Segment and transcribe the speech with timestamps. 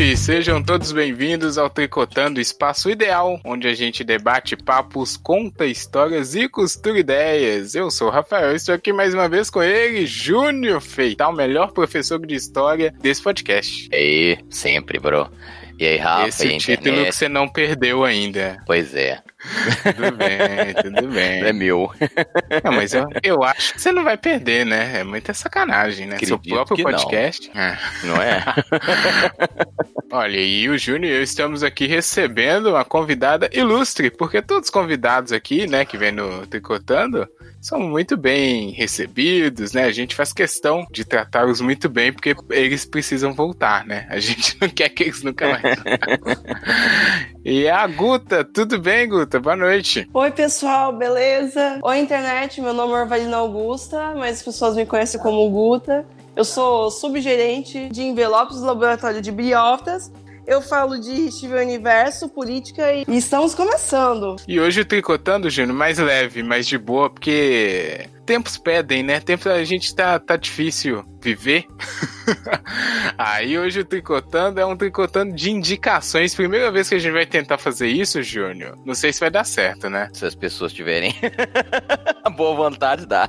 [0.00, 0.16] gente!
[0.16, 6.48] Sejam todos bem-vindos ao Tricotando, espaço ideal, onde a gente debate papos, conta histórias e
[6.48, 7.74] costura ideias.
[7.74, 11.72] Eu sou o Rafael, estou aqui mais uma vez com ele, Júnior Feital, o melhor
[11.72, 13.90] professor de história desse podcast.
[13.92, 15.30] E sempre, bro.
[15.80, 17.06] E aí, Rafa, Esse e título internet?
[17.08, 18.62] que você não perdeu ainda.
[18.66, 19.22] Pois é,
[19.96, 20.38] Tudo bem,
[20.82, 21.42] tudo bem.
[21.42, 21.90] é meu.
[22.62, 25.00] Não, mas eu, eu acho que você não vai perder, né?
[25.00, 26.18] É muita sacanagem, né?
[26.18, 26.90] Seu Acredito próprio que não.
[26.90, 27.50] podcast.
[27.54, 27.78] É.
[28.04, 28.44] Não é?
[30.12, 34.70] Olha, e o Júnior e eu estamos aqui recebendo uma convidada ilustre, porque todos os
[34.70, 37.26] convidados aqui, né, que vem no Tricotando,
[37.60, 39.84] são muito bem recebidos, né?
[39.84, 44.06] A gente faz questão de tratá-los muito bem, porque eles precisam voltar, né?
[44.08, 45.78] A gente não quer que eles nunca mais.
[47.44, 49.38] e a Guta, tudo bem, Guta?
[49.38, 50.08] Boa noite.
[50.12, 51.78] Oi, pessoal, beleza?
[51.82, 56.06] Oi, internet, meu nome é Orvalina Augusta, mas as pessoas me conhecem como Guta.
[56.34, 60.10] Eu sou subgerente de envelopes do laboratório de Bioftas.
[60.50, 63.04] Eu falo de Steven Universo, política e...
[63.06, 64.34] estamos começando.
[64.48, 69.20] E hoje Tricotando, Júnior, mais leve, mais de boa, porque tempos pedem, né?
[69.20, 71.66] Tempos a gente tá, tá difícil viver.
[73.18, 76.34] Aí hoje o Tricotando é um Tricotando de indicações.
[76.34, 78.78] Primeira vez que a gente vai tentar fazer isso, Júnior.
[78.84, 80.08] Não sei se vai dar certo, né?
[80.12, 81.14] Se as pessoas tiverem
[82.36, 83.28] boa vontade, dá.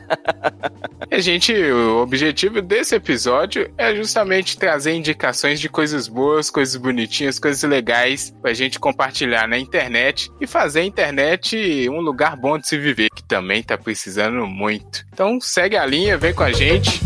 [1.09, 7.39] A gente, o objetivo desse episódio é justamente trazer indicações de coisas boas, coisas bonitinhas,
[7.39, 12.67] coisas legais pra gente compartilhar na internet e fazer a internet um lugar bom de
[12.67, 15.06] se viver, que também tá precisando muito.
[15.12, 17.02] Então segue a linha, vem com a gente.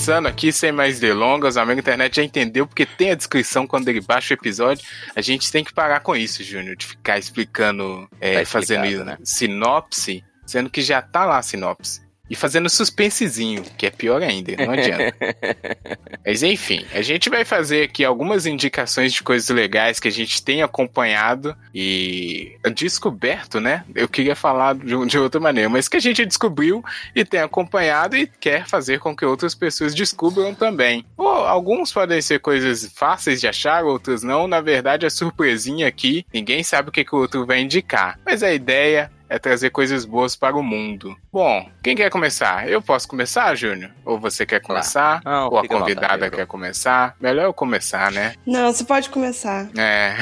[0.00, 3.86] Começando aqui, sem mais delongas, o amigo internet já entendeu porque tem a descrição quando
[3.86, 4.82] ele baixa o episódio.
[5.14, 9.18] A gente tem que parar com isso, Júnior, de ficar explicando, é, Tá fazendo né?
[9.22, 12.00] sinopse, sendo que já tá lá a sinopse.
[12.30, 15.12] E fazendo suspensezinho, que é pior ainda, não adianta.
[16.24, 20.40] Mas enfim, a gente vai fazer aqui algumas indicações de coisas legais que a gente
[20.40, 23.84] tem acompanhado e descoberto, né?
[23.94, 28.16] Eu queria falar de, de outra maneira, mas que a gente descobriu e tem acompanhado
[28.16, 31.04] e quer fazer com que outras pessoas descubram também.
[31.16, 34.46] Ou alguns podem ser coisas fáceis de achar, outros não.
[34.46, 38.18] Na verdade, a surpresinha aqui, ninguém sabe o que, que o outro vai indicar.
[38.24, 41.16] Mas a ideia é trazer coisas boas para o mundo.
[41.32, 42.68] Bom, quem quer começar?
[42.68, 43.92] Eu posso começar, Júnior?
[44.04, 45.22] Ou você quer começar?
[45.24, 46.36] Não, Ou a vontade, convidada bro.
[46.36, 47.14] quer começar?
[47.20, 48.34] Melhor eu começar, né?
[48.44, 49.68] Não, você pode começar.
[49.78, 50.16] É.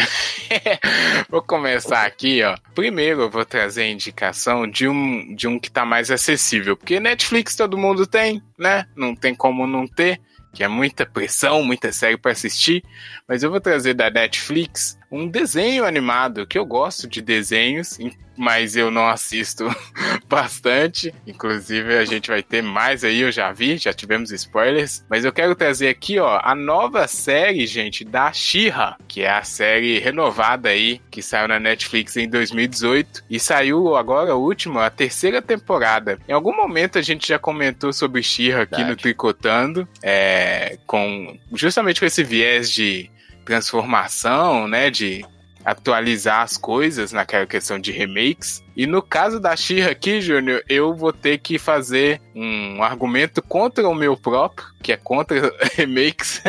[1.30, 2.54] vou começar aqui, ó.
[2.74, 6.76] Primeiro eu vou trazer a indicação de um, de um que tá mais acessível.
[6.76, 8.84] Porque Netflix todo mundo tem, né?
[8.94, 10.20] Não tem como não ter.
[10.52, 12.82] Que é muita pressão, muita série para assistir.
[13.26, 17.98] Mas eu vou trazer da Netflix um desenho animado, que eu gosto de desenhos,
[18.36, 19.64] mas eu não assisto
[20.28, 21.12] bastante.
[21.26, 25.04] Inclusive, a gente vai ter mais aí, eu já vi, já tivemos spoilers.
[25.08, 29.42] Mas eu quero trazer aqui, ó, a nova série, gente, da She-Ra, que é a
[29.42, 34.90] série renovada aí, que saiu na Netflix em 2018 e saiu agora, o último, a
[34.90, 36.18] terceira temporada.
[36.28, 38.90] Em algum momento a gente já comentou sobre She-Ra aqui Verdade.
[38.90, 43.10] no Tricotando, é, com justamente com esse viés de
[43.48, 45.24] transformação, né, de
[45.64, 48.62] atualizar as coisas naquela questão de remakes.
[48.78, 53.88] E no caso da She-Ra aqui, Júnior, eu vou ter que fazer um argumento contra
[53.88, 56.40] o meu próprio, que é contra remakes.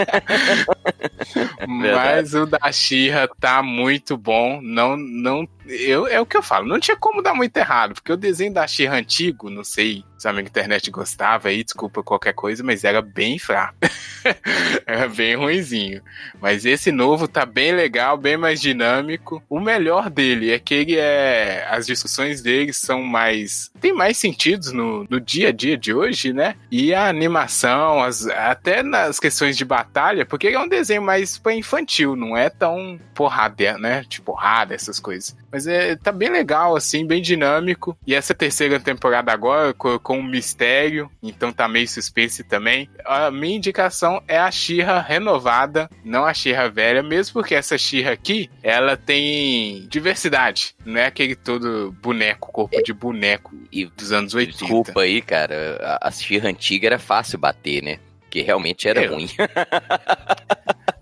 [1.68, 4.62] Mas o da She-Ra tá muito bom.
[4.62, 6.68] Não, não, eu, é o que eu falo.
[6.68, 10.28] Não tinha como dar muito errado, porque o desenho da She-Ra antigo, não sei se
[10.28, 13.78] a minha internet gostava aí, desculpa qualquer coisa, mas era bem fraco.
[14.86, 16.02] era bem ruinzinho.
[16.42, 19.42] Mas esse novo tá bem legal, bem mais dinâmico.
[19.50, 21.66] O melhor dele é que ele é.
[21.70, 23.72] As discussões explicações deles são mais.
[23.80, 26.56] tem mais sentidos no, no dia a dia de hoje, né?
[26.70, 31.54] E a animação, as, até nas questões de batalha, porque é um desenho mais pra
[31.54, 34.04] infantil, não é tão porrada, né?
[34.08, 35.36] De porrada, essas coisas.
[35.52, 37.98] Mas é, tá bem legal, assim, bem dinâmico.
[38.06, 42.90] E essa terceira temporada agora, com, um mistério, então tá meio suspense também.
[43.06, 48.12] A minha indicação é a Xirra renovada, não a Xirra velha, mesmo porque essa Xirra
[48.12, 50.76] aqui, ela tem diversidade.
[50.86, 54.58] Não é aquele todo boneco, corpo de boneco E dos anos 80.
[54.60, 58.00] desculpa aí, cara, a, a Xirra antiga era fácil bater, né?
[58.30, 59.28] Que realmente era Eu- ruim.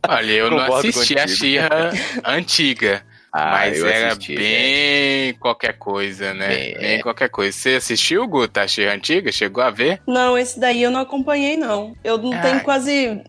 [0.07, 1.38] Olha, eu não Concordo assisti a contigo.
[1.38, 1.91] Xirra
[2.23, 3.01] antiga.
[3.39, 6.47] Ah, mas eu era assisti, bem qualquer coisa, né?
[6.47, 7.01] Bem, Bem, é.
[7.03, 7.55] qualquer coisa.
[7.55, 9.31] Você assistiu, Guta, a antiga?
[9.31, 10.01] Chegou a ver?
[10.07, 11.95] Não, esse daí eu não acompanhei, não.
[12.03, 12.41] Eu não Ah.
[12.41, 13.21] tenho quase.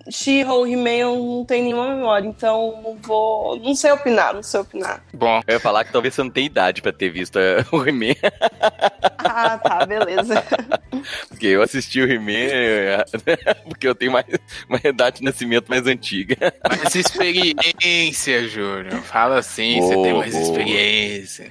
[0.48, 3.58] Ou He-Man, eu não tenho nenhuma memória, então não vou.
[3.60, 5.04] Não sei opinar, não sei opinar.
[5.12, 7.84] Bom, Eu ia falar que talvez você não tenha idade pra ter visto eh, o
[7.86, 8.14] He-Man,
[9.18, 10.42] Ah, tá, beleza.
[11.28, 13.04] porque eu assisti o He-Man
[13.68, 14.24] porque eu tenho mais,
[14.68, 16.36] uma idade de nascimento mais antiga.
[16.68, 19.02] mais experiência, Júnior.
[19.02, 20.42] Fala assim, você Boa, tem mais boa.
[20.42, 21.50] experiência.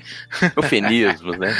[0.55, 1.55] Eufemismos, né?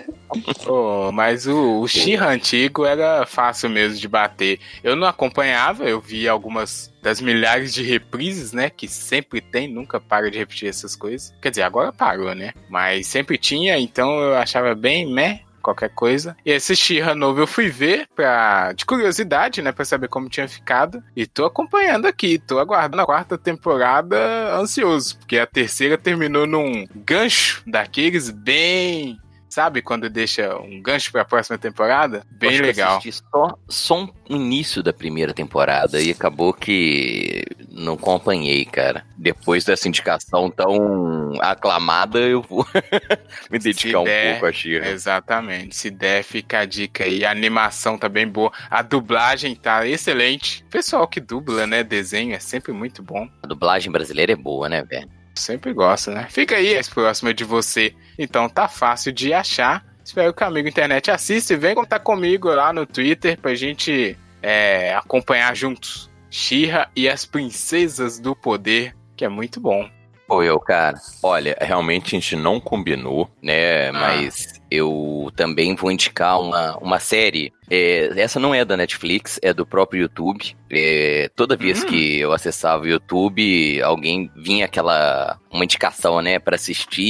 [0.64, 4.58] Pô, mas o, o Xirra antigo era fácil mesmo de bater.
[4.82, 8.70] Eu não acompanhava, eu vi algumas das milhares de reprises, né?
[8.70, 11.32] Que sempre tem, nunca para de repetir essas coisas.
[11.40, 12.52] Quer dizer, agora parou, né?
[12.68, 15.43] Mas sempre tinha, então eu achava bem meh.
[15.64, 16.36] Qualquer coisa.
[16.44, 19.72] E esse Xirra novo eu fui ver pra, de curiosidade, né?
[19.72, 21.02] Pra saber como tinha ficado.
[21.16, 22.38] E tô acompanhando aqui.
[22.38, 25.18] Tô aguardando a quarta temporada ansioso.
[25.18, 29.18] Porque a terceira terminou num gancho daqueles bem
[29.54, 32.26] Sabe quando deixa um gancho pra próxima temporada?
[32.28, 33.00] Bem legal.
[33.00, 39.06] só, só um início da primeira temporada e acabou que não acompanhei, cara.
[39.16, 42.66] Depois dessa indicação tão aclamada, eu vou
[43.48, 44.88] me dedicar um der, pouco a Xirra.
[44.88, 45.76] Exatamente.
[45.76, 47.24] Se der, fica a dica aí.
[47.24, 48.50] A animação tá bem boa.
[48.68, 50.64] A dublagem tá excelente.
[50.66, 51.84] O pessoal que dubla, né?
[51.84, 53.28] Desenho é sempre muito bom.
[53.40, 55.08] A dublagem brasileira é boa, né, velho?
[55.34, 56.26] Sempre gosta, né?
[56.30, 57.94] Fica aí, esse próximo é de você.
[58.18, 59.84] Então tá fácil de achar.
[60.04, 64.16] Espero que o amigo internet assista e venha contar comigo lá no Twitter pra gente
[64.42, 66.10] é, acompanhar juntos.
[66.30, 69.88] Xirra e as Princesas do Poder, que é muito bom.
[70.26, 73.92] Pô, eu, cara, olha, realmente a gente não combinou, né?
[73.92, 77.52] Mas eu também vou indicar uma, uma série.
[77.70, 80.56] É, essa não é da Netflix, é do próprio YouTube.
[80.70, 81.86] É, toda vez Hum.
[81.86, 87.02] que eu acessava o YouTube, alguém vinha aquela uma indicação, né, Pra assistir,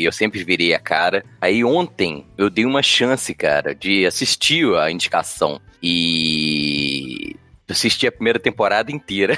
[0.00, 1.24] e eu sempre virei a cara.
[1.40, 7.36] Aí ontem eu dei uma chance, cara, de assistir a indicação e
[7.68, 9.34] assisti a primeira temporada inteira.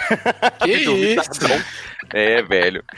[0.61, 0.73] Que
[1.15, 1.21] isso?
[2.14, 2.82] É, velho.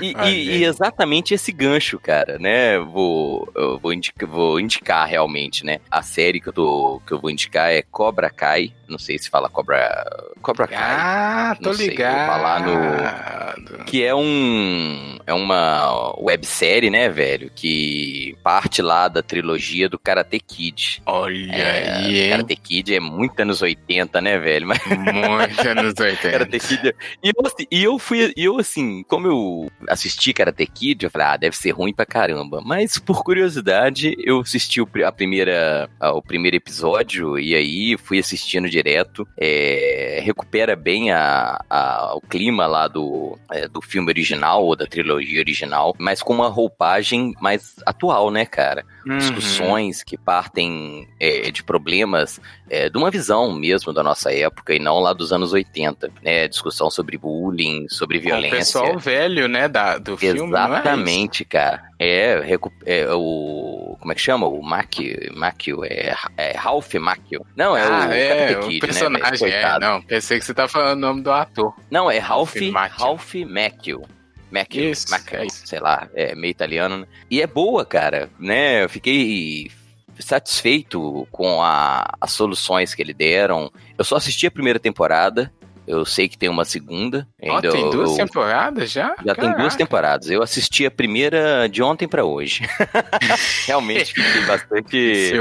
[0.00, 0.64] E, e- Olha e aí.
[0.64, 2.76] exatamente esse gancho, cara, né?
[2.80, 5.78] Vou, eu vou, indicar, vou indicar realmente, né?
[5.88, 8.72] A série que eu, tô, que eu vou indicar é Cobra Kai.
[8.88, 10.04] Não sei se fala Cobra,
[10.42, 10.76] Cobra Kai.
[10.80, 12.26] Ah, tô sei, ligado.
[12.26, 15.19] falar no- Que é um.
[15.30, 17.52] É uma websérie, né, velho?
[17.54, 21.00] Que parte lá da trilogia do Karate Kid.
[21.06, 22.30] Olha É, aí, hein?
[22.30, 24.66] Karate Kid é muito anos 80, né, velho?
[24.66, 26.16] Mas Muito anos 80.
[26.30, 26.94] Karate Kid.
[27.22, 31.10] E eu, assim, e eu fui, e eu assim, como eu assisti Karate Kid, eu
[31.12, 32.60] falei, ah, deve ser ruim pra caramba.
[32.64, 38.68] Mas por curiosidade, eu assisti a primeira, a- o primeiro episódio e aí fui assistindo
[38.68, 39.24] direto.
[39.38, 44.86] É, recupera bem a, a- o clima lá do, é, do filme original ou da
[44.86, 48.84] trilogia original, mas com uma roupagem mais atual, né, cara?
[49.06, 49.16] Uhum.
[49.16, 54.78] discussões que partem é, de problemas é, de uma visão mesmo da nossa época e
[54.78, 56.46] não lá dos anos 80, né?
[56.46, 58.58] Discussão sobre bullying, sobre Com o violência.
[58.58, 60.44] pessoal velho, né, da, do filme, é isso?
[60.44, 61.82] Exatamente, cara.
[61.98, 63.96] É, é o.
[64.00, 64.46] Como é que chama?
[64.46, 65.16] O Macchio.
[65.34, 67.44] Macchio é, é Ralph Macchio.
[67.54, 69.66] Não, é ah, o é, o Kid, né, personagem, velho?
[69.66, 69.78] é.
[69.78, 71.74] Não, pensei que você tá falando o nome do ator.
[71.90, 73.04] Não, é Ralph, Ralph Macchio.
[73.04, 74.02] Ralph Macchio.
[74.50, 75.66] Macchio, Isso, Macchio, é isso.
[75.66, 77.06] sei lá, é meio italiano, né?
[77.30, 78.82] E é boa, cara, né?
[78.84, 79.70] Eu fiquei
[80.18, 83.70] satisfeito com a- as soluções que ele deram.
[83.98, 85.52] Eu só assisti a primeira temporada.
[85.90, 87.26] Eu sei que tem uma segunda.
[87.42, 89.14] Ainda tem eu- duas eu- temporadas já?
[89.26, 89.76] Já tem duas Caraca.
[89.76, 90.30] temporadas.
[90.30, 92.62] Eu assisti a primeira de ontem pra hoje.
[93.66, 95.32] Realmente fiquei bastante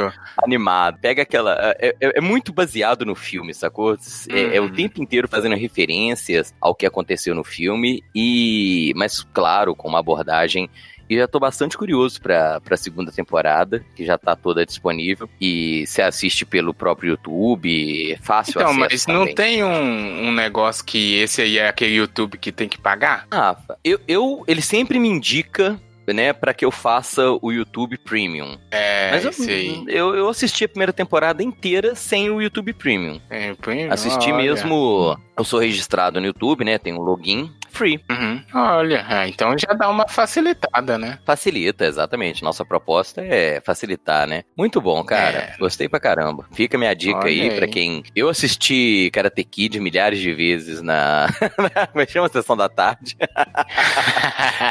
[0.44, 0.98] animado.
[1.02, 1.56] Pega aquela.
[1.80, 3.96] É, é- é muito baseado no filme, sacou?
[4.30, 4.74] É, é o Uhum.
[4.74, 8.92] tempo inteiro fazendo referências ao que aconteceu no filme, e.
[8.96, 10.70] Mas, claro, com uma abordagem.
[11.10, 15.28] E já tô bastante curioso pra, pra segunda temporada, que já tá toda disponível.
[15.42, 19.36] E você assiste pelo próprio YouTube, é fácil Então, mas não também.
[19.36, 23.26] tem um, um negócio que esse aí é aquele YouTube que tem que pagar?
[23.32, 25.80] Rafa, eu, eu, ele sempre me indica
[26.14, 28.58] né, para que eu faça o YouTube Premium.
[28.72, 33.22] É, Mas eu, eu, eu assisti a primeira temporada inteira sem o YouTube Premium.
[33.30, 34.38] É, põe- Assisti olha.
[34.44, 35.16] mesmo.
[35.38, 36.80] Eu sou registrado no YouTube, né?
[36.80, 38.04] Tem um login free.
[38.12, 38.44] Uhum.
[38.54, 41.18] Olha, ah, então já dá uma facilitada, né?
[41.26, 42.44] Facilita, exatamente.
[42.44, 44.44] Nossa proposta é facilitar, né?
[44.58, 45.38] Muito bom, cara.
[45.38, 45.56] É.
[45.58, 46.46] Gostei pra caramba.
[46.52, 47.56] Fica minha dica Olha aí aí.
[47.56, 48.04] pra quem.
[48.16, 51.28] Eu assisti Karate Kid milhares de vezes na.
[51.92, 53.16] Como é que chama a sessão da tarde?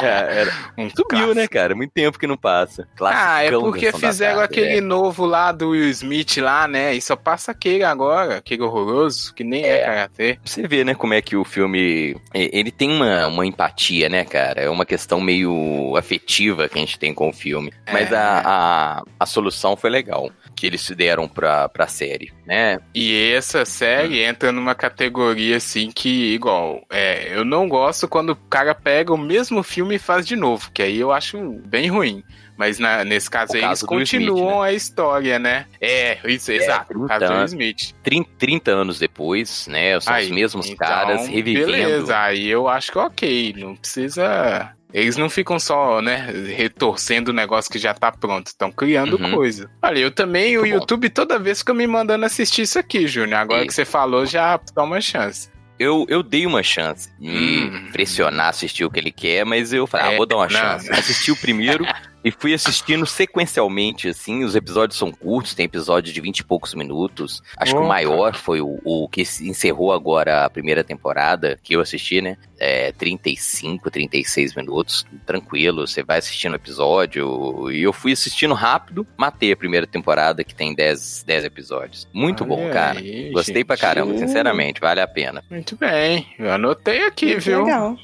[0.01, 1.33] É, era- Um Sumiu, clássico.
[1.33, 1.75] né, cara?
[1.75, 2.87] Muito tempo que não passa.
[3.01, 4.81] Ah, é Classicão porque fizeram Tarde, aquele é.
[4.81, 6.93] novo lá do Will Smith lá, né?
[6.93, 10.39] E só passa aquele agora, aquele horroroso, que nem é, karatê.
[10.43, 12.15] Você vê, né, como é que o filme.
[12.33, 14.61] Ele tem uma, uma empatia, né, cara?
[14.61, 17.73] É uma questão meio afetiva que a gente tem com o filme.
[17.91, 18.15] Mas É.
[18.15, 20.29] a, a, a solução foi legal.
[20.55, 22.79] Que eles se deram pra, pra série, né?
[22.93, 28.35] E essa série entra numa categoria assim que, igual, é, eu não gosto quando o
[28.35, 32.23] cara pega o mesmo filme e faz de novo, que aí eu acho bem ruim.
[32.59, 35.65] Mas na- nesse caso O aí, eles do Smith, continuam a história, né?
[35.79, 36.91] É, isso, exato.
[37.01, 37.93] O caso do 30 Will Smith.
[38.03, 39.91] 30, 30 anos depois, né?
[40.01, 41.67] São os Aí, mesmos então, caras revivendo.
[41.71, 44.73] Beleza, aí eu acho que ok, não precisa.
[44.93, 49.31] Eles não ficam só, né, retorcendo o negócio que já tá pronto, estão criando Uhum.
[49.35, 49.69] coisa.
[49.81, 50.79] Olha, eu também, o Muito bom.
[50.79, 53.39] YouTube toda vez fica me mandando assistir isso aqui, Júnior.
[53.39, 53.67] Agora Isso.
[53.67, 55.47] que você falou, já dá uma chance.
[55.77, 57.29] Eu, eu dei uma chance de
[57.71, 57.87] Hum.
[57.93, 60.51] pressionar, assistir o que ele quer, mas eu falei, ah, É, vou dar uma não.
[60.51, 60.91] chance.
[60.91, 61.85] Assisti o primeiro
[62.23, 64.43] e fui assistindo sequencialmente, assim.
[64.43, 67.41] Os episódios são curtos, tem episódio de 20 e poucos minutos.
[67.57, 67.87] Acho que o Opa.
[67.89, 72.37] maior foi o, o que se encerrou agora a primeira temporada, que eu assisti, né?
[72.59, 75.87] É 35, 36 minutos, tranquilo.
[75.87, 77.71] Você vai assistindo o episódio.
[77.71, 82.07] E eu fui assistindo rápido, matei a primeira temporada, que tem 10, 10 episódios.
[82.13, 82.99] Muito bom, Olha cara.
[82.99, 83.81] aí, Gostei pra gente.
[83.83, 84.17] caramba, Uh.
[84.19, 85.43] sinceramente, vale a pena.
[85.49, 87.63] Muito bem, eu anotei aqui, Muito viu?
[87.63, 87.97] Legal.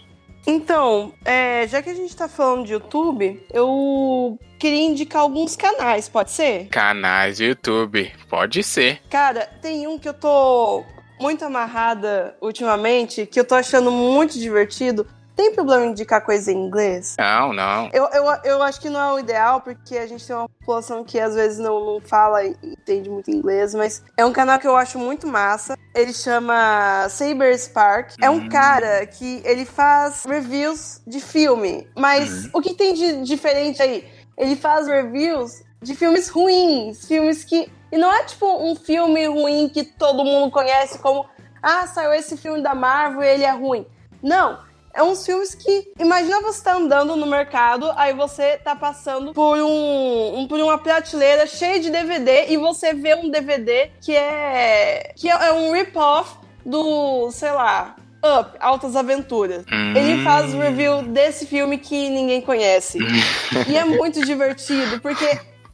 [0.47, 6.07] Então, é, já que a gente tá falando de YouTube, eu queria indicar alguns canais,
[6.07, 6.67] pode ser?
[6.67, 9.01] Canais do YouTube, pode ser.
[9.09, 10.83] Cara, tem um que eu tô
[11.19, 15.07] muito amarrada ultimamente, que eu tô achando muito divertido.
[15.35, 17.15] Tem problema em indicar coisa em inglês?
[17.19, 17.89] Não, não.
[17.91, 21.03] Eu, eu, eu acho que não é o ideal, porque a gente tem uma população
[21.03, 24.67] que às vezes não, não fala e entende muito inglês, mas é um canal que
[24.67, 25.77] eu acho muito massa.
[25.93, 28.13] Ele chama Saber Spark.
[28.21, 28.49] É um Hum.
[28.49, 31.87] cara que ele faz reviews de filme.
[31.97, 34.07] Mas o que tem de diferente aí?
[34.37, 37.69] Ele faz reviews de filmes ruins, filmes que.
[37.91, 41.25] E não é tipo um filme ruim que todo mundo conhece, como
[41.61, 43.85] ah, saiu esse filme da Marvel e ele é ruim.
[44.21, 44.59] Não.
[44.95, 45.91] É uns filmes que.
[45.99, 50.77] Imagina você tá andando no mercado, aí você tá passando por um, um- por uma
[50.77, 55.11] prateleira cheia de DVD e você vê um DVD que é.
[55.15, 59.65] que é um rip-off do, sei lá, Up, Altas Aventuras.
[59.95, 60.23] Ele Hum.
[60.23, 62.97] faz o review desse filme que ninguém conhece.
[63.67, 65.27] e é muito divertido, porque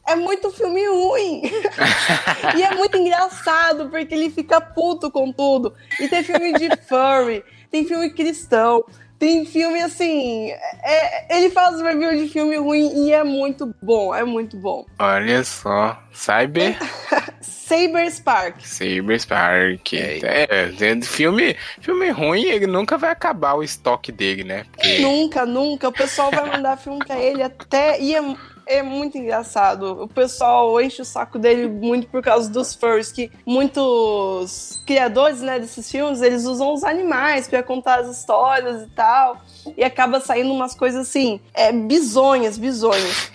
[0.06, 1.42] é muito filme ruim.
[2.58, 5.72] e é muito engraçado, porque ele fica puto com tudo.
[6.00, 8.84] E tem filme de furry, tem filme cristão,
[9.22, 10.50] tem filme assim.
[10.82, 14.84] é- ele faz review de filme ruim e é muito bom, é muito bom.
[14.98, 15.96] Olha só.
[16.12, 16.76] Cyber,
[17.40, 18.60] Saber Spark.
[18.66, 19.92] Cyber Spark.
[19.94, 20.18] É.
[20.24, 20.48] É,
[20.90, 24.66] é, filme, filme ruim, ele nunca vai acabar o estoque dele, né?
[24.72, 25.88] Porque Nunca, nunca.
[25.88, 28.00] O pessoal vai mandar filme pra ele até.
[28.00, 28.20] E é,
[28.66, 30.02] é muito engraçado.
[30.02, 35.58] O pessoal enche o saco dele muito por causa dos furries, que muitos criadores, né,
[35.58, 39.40] desses filmes, eles usam os animais pra contar as histórias e tal.
[39.76, 43.30] E acaba saindo umas coisas assim, é, bizonhas, bizonhas.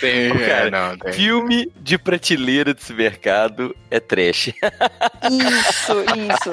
[0.00, 1.12] tem, Ô, é, cara, não, tem.
[1.12, 4.48] Filme de prateleira desse mercado é trash.
[4.48, 6.50] Isso, isso.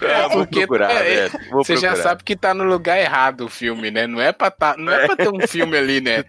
[0.00, 1.30] É, vou porque procurar, é, velho.
[1.50, 2.02] Vou Você já procurar.
[2.10, 4.06] sabe que tá no lugar errado o filme, né?
[4.06, 6.24] Não é pra, tá, não é pra ter um filme ali, né?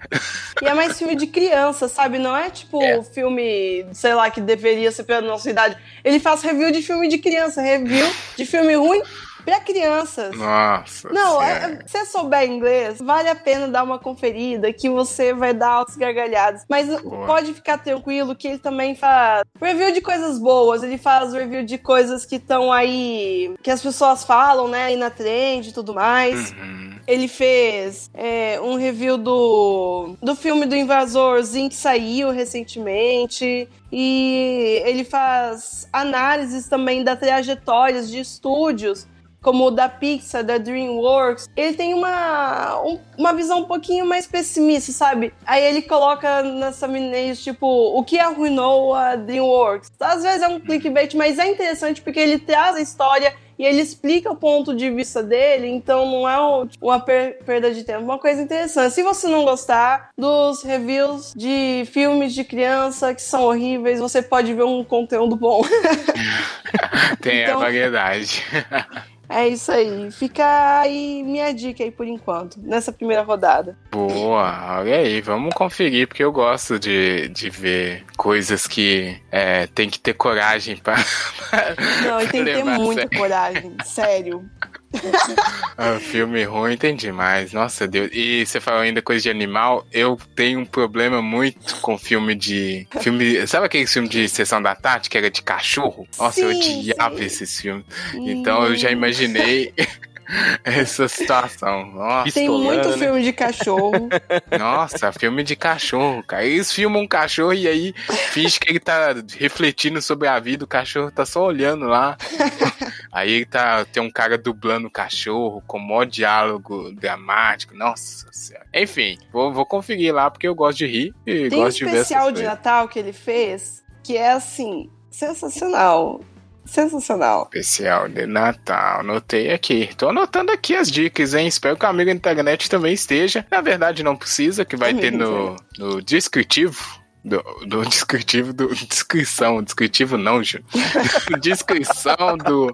[0.61, 2.17] E é mais filme de criança, sabe?
[2.17, 3.03] Não é tipo É.
[3.03, 5.77] filme, sei lá, que deveria ser pela nossa idade.
[6.03, 9.01] Ele faz review de filme de criança, review de filme ruim
[9.47, 10.35] pra crianças.
[10.35, 11.07] Nossa.
[11.07, 11.79] Não, Senhora.
[11.81, 15.69] é, se você souber inglês, vale a pena dar uma conferida, que você vai dar
[15.69, 16.65] altos gargalhadas.
[16.69, 17.25] Mas Boa.
[17.25, 21.77] pode ficar tranquilo que ele também faz review de coisas boas, ele faz review de
[21.77, 26.51] coisas que estão aí, que as pessoas falam, né, aí na trend e tudo mais.
[26.51, 26.97] Uhum.
[27.07, 33.69] Ele fez é, um review do, do filme do Invasorzinho que saiu recentemente.
[33.89, 39.07] E ele faz análises também da trajetórias de estúdios,
[39.47, 41.49] como o da Pixar, da DreamWorks.
[41.55, 45.33] Ele tem uma, um- uma visão um pouquinho mais pessimista, sabe?
[45.45, 49.89] Aí ele coloca nas thumbnails, tipo, o que arruinou a DreamWorks.
[50.01, 53.81] Às vezes é um clickbait, mas é interessante porque ele traz a história e ele
[53.81, 58.01] explica o ponto de vista dele, então não é um- uma per- perda de tempo.
[58.03, 58.93] Uma coisa interessante.
[58.93, 64.53] Se você não gostar dos reviews de filmes de criança que são horríveis, você pode
[64.53, 65.61] ver um conteúdo bom.
[67.21, 68.43] Tem Então- a variedade.
[69.29, 70.09] É isso aí.
[70.11, 73.77] Fica aí minha dica aí por enquanto, nessa primeira rodada.
[73.91, 79.89] Boa, olha aí, vamos conferir, porque eu gosto de, de ver coisas que é, tem
[79.89, 80.95] que ter coragem pra.
[82.07, 84.45] Não, e tem que ter muita coragem, sério.
[85.79, 88.09] Ah, filme ruim tem demais, nossa Deus.
[88.11, 92.87] E você falou ainda coisa de animal, eu tenho um problema muito com filme de.
[92.99, 96.07] filme Sabe aquele filme de sessão da tarde que era de cachorro?
[96.17, 97.23] Nossa, eu Sim, odiava sim.
[97.25, 97.85] esses filmes.
[98.15, 99.71] Então eu já imaginei
[100.63, 101.85] essa situação.
[101.91, 102.31] Nossa.
[102.31, 102.97] Tem Pistolando, muito né?
[102.97, 104.09] filme de cachorro.
[104.57, 106.45] Nossa, filme de cachorro, cara.
[106.45, 107.93] Eles filmam um cachorro e aí
[108.31, 112.17] finge que ele tá refletindo sobre a vida, o cachorro tá só olhando lá.
[113.09, 117.75] Aí tá, tem um cara dublando o cachorro com mó diálogo dramático.
[117.75, 118.67] Nossa senhora.
[118.71, 121.85] Enfim, vou, vou conferir lá porque eu gosto de rir e Tem um gosto de
[121.85, 122.43] ver essas especial de.
[122.43, 126.21] Natal que ele fez que é assim, sensacional.
[126.67, 127.49] Sensacional.
[127.53, 129.89] Especial de Natal, anotei aqui.
[129.97, 131.47] Tô anotando aqui as dicas, hein?
[131.47, 133.45] Espero que o amigo da internet também esteja.
[133.49, 137.05] Na verdade, não precisa, que vai ter no, no descritivo.
[137.23, 138.73] Do, do descritivo do.
[138.73, 140.59] Descrição, descritivo não, Ju.
[141.41, 142.73] Descrição do,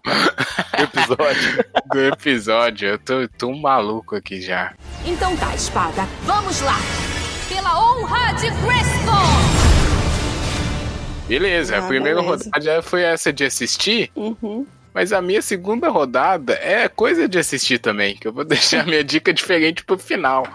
[0.77, 1.65] Episódio.
[1.91, 2.89] do episódio.
[2.89, 4.73] Eu tô, tô um maluco aqui já.
[5.05, 6.07] Então tá, espada.
[6.23, 6.77] Vamos lá.
[7.50, 9.52] Pela honra de Grayskull.
[11.39, 12.49] Beleza, Ah, a primeira beleza.
[12.53, 14.11] rodada foi essa de assistir.
[14.15, 14.67] Uhum.
[14.93, 19.03] Mas a minha segunda rodada é coisa de assistir também, que eu vou deixar minha
[19.03, 20.47] dica diferente pro final.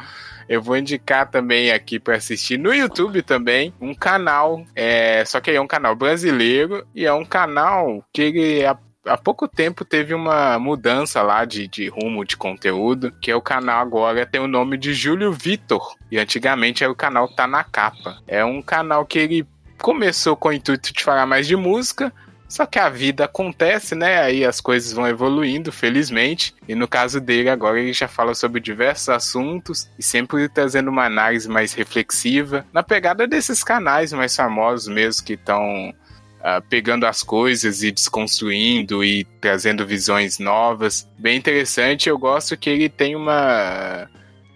[0.48, 5.50] Eu vou indicar também aqui para assistir no YouTube também um canal, é, só que
[5.50, 9.84] aí é um canal brasileiro e é um canal que ele há, há pouco tempo
[9.84, 14.40] teve uma mudança lá de, de rumo de conteúdo, que é o canal agora tem
[14.40, 18.18] o nome de Júlio Vitor e antigamente era o canal que tá na capa.
[18.26, 19.46] É um canal que ele
[19.78, 22.12] começou com o intuito de falar mais de música,
[22.48, 24.20] só que a vida acontece, né?
[24.20, 26.54] Aí as coisas vão evoluindo, felizmente.
[26.66, 31.04] E no caso dele, agora ele já fala sobre diversos assuntos e sempre trazendo uma
[31.04, 35.94] análise mais reflexiva, na pegada desses canais mais famosos mesmo que estão
[36.40, 41.06] ah, pegando as coisas e desconstruindo e trazendo visões novas.
[41.18, 42.08] Bem interessante.
[42.08, 44.08] Eu gosto que ele tem uma.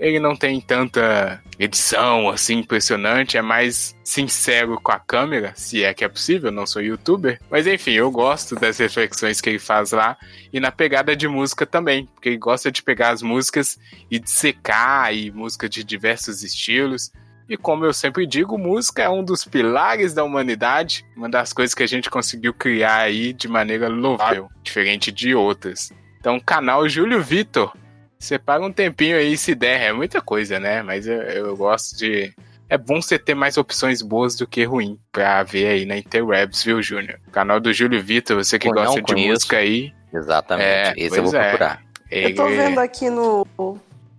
[0.02, 5.94] Ele não tem tanta edição assim impressionante, é mais sincero com a câmera, se é
[5.94, 7.38] que é possível, não sou youtuber.
[7.48, 10.16] Mas enfim, eu gosto das reflexões que ele faz lá
[10.52, 13.78] e na pegada de música também, porque ele gosta de pegar as músicas
[14.10, 17.12] e dissecar e música de diversos estilos.
[17.48, 21.74] E como eu sempre digo, música é um dos pilares da humanidade, uma das coisas
[21.74, 25.92] que a gente conseguiu criar aí de maneira louvável, diferente de outras.
[26.18, 27.72] Então, canal Júlio Vitor,
[28.22, 30.82] separa um tempinho aí se der, é muita coisa, né?
[30.82, 32.32] Mas eu, eu gosto de.
[32.68, 36.62] É bom você ter mais opções boas do que ruim pra ver aí na Interwebs,
[36.64, 37.20] viu, Júnior?
[37.30, 39.28] Canal do Júlio Vitor, você que Pô, gosta de conheço.
[39.28, 39.92] música aí.
[40.12, 40.66] Exatamente.
[40.66, 41.48] É, Esse eu vou é.
[41.48, 41.82] procurar.
[42.10, 43.46] Eu tô vendo aqui no,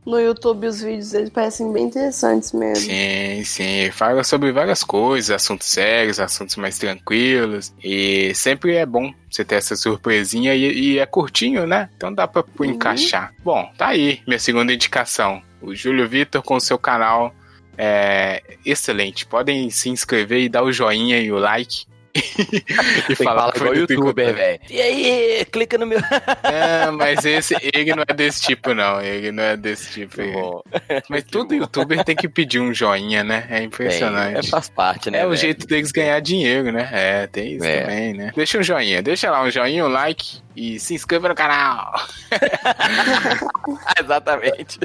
[0.05, 2.85] no YouTube os vídeos deles, parecem bem interessantes mesmo.
[2.85, 3.91] Sim, sim.
[3.91, 7.73] Fala sobre várias coisas, assuntos sérios, assuntos mais tranquilos.
[7.83, 11.89] E sempre é bom você ter essa surpresinha e, e é curtinho, né?
[11.95, 12.65] Então dá pra Uhum.
[12.65, 13.33] encaixar.
[13.43, 15.41] Bom, tá aí minha segunda indicação.
[15.61, 17.33] O Júlio Vitor com o seu canal
[17.77, 19.25] é excelente.
[19.25, 21.85] Podem se inscrever e dar o joinha e o like.
[22.15, 24.59] e Tem que falar que foi do youtuber, velho.
[24.69, 25.99] E aí, clica no meu.
[26.43, 29.01] É, mas esse, ele não é desse tipo, não.
[29.01, 30.21] Ele não é desse tipo.
[30.31, 30.61] Bom,
[31.09, 33.45] Mas todo youtuber tem que pedir um joinha, né?
[33.49, 34.37] É bem, impressionante.
[34.47, 35.19] é, faz parte, né?
[35.19, 35.41] É o velho?
[35.41, 36.87] jeito deles ganhar dinheiro, né?
[36.91, 37.81] É, tem isso É.
[37.81, 38.31] também, né?
[38.35, 41.93] Deixa um joinha, deixa lá um joinha, um like e se inscreva no canal.
[43.99, 44.79] Exatamente.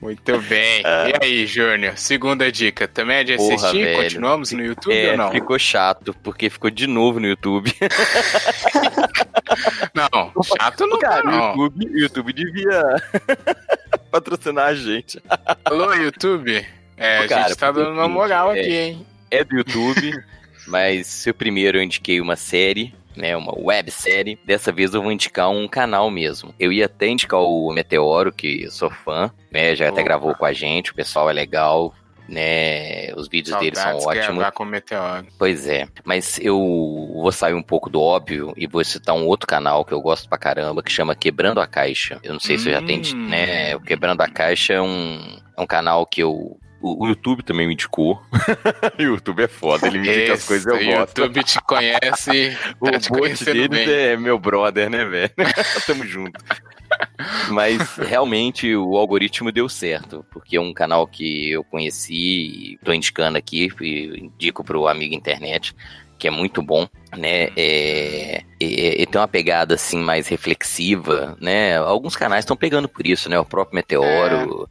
[0.00, 0.82] Muito bem.
[0.82, 1.96] E aí, Júnior?
[1.96, 3.84] Segunda dica, também é de Porra, assistir?
[3.84, 4.02] velho.
[4.02, 5.30] Continuamos no YouTube É, ou não?
[5.30, 7.72] ficou chato, porque ficou de novo no YouTube.
[9.94, 11.56] Não, chato não tá, Cara, o não.
[11.56, 12.82] YouTube, YouTube devia
[14.10, 15.22] patrocinar a gente.
[15.64, 16.66] Alô, YouTube?
[16.96, 19.06] É, a Cara, gente tá dando uma moral seguinte, aqui, hein?
[19.30, 20.24] É do YouTube,
[20.66, 24.38] mas seu primeiro eu indiquei uma série, né, uma websérie.
[24.44, 26.54] Dessa vez eu vou indicar um canal mesmo.
[26.58, 30.04] Eu ia até indicar o Meteoro, que eu sou fã, né, já até Opa.
[30.04, 31.94] gravou com a gente, o pessoal é legal,
[32.28, 34.50] né, os vídeos dele são Saudades ótimos.
[34.54, 35.26] com o Meteoro.
[35.38, 36.56] Pois é, mas eu
[37.14, 40.28] vou sair um pouco do óbvio e vou citar um outro canal que eu gosto
[40.28, 42.18] pra caramba, que chama Quebrando a Caixa.
[42.22, 43.28] Eu não sei se eu já tenho, Hum.
[43.28, 43.76] né?
[43.76, 47.66] O Quebrando a Caixa é um, é um canal que eu O, o YouTube também
[47.66, 48.20] me indicou.
[48.98, 51.18] o YouTube é foda, ele me indica as coisas eu o gosto.
[51.20, 52.56] YouTube te conhece.
[52.78, 53.88] O tá te bot bem.
[53.90, 55.30] é meu brother, né, velho?
[55.86, 56.38] Tamo junto.
[57.50, 62.14] Mas realmente o algoritmo deu certo, porque é um canal que eu conheci
[62.74, 65.74] e tô indicando aqui, e indico pro amigo internet,
[66.18, 67.48] que é muito bom, né?
[67.56, 71.76] É, é- é- tem uma pegada assim mais reflexiva, né?
[71.78, 73.38] Alguns canais estão pegando por isso, né?
[73.38, 74.68] O próprio Meteoro.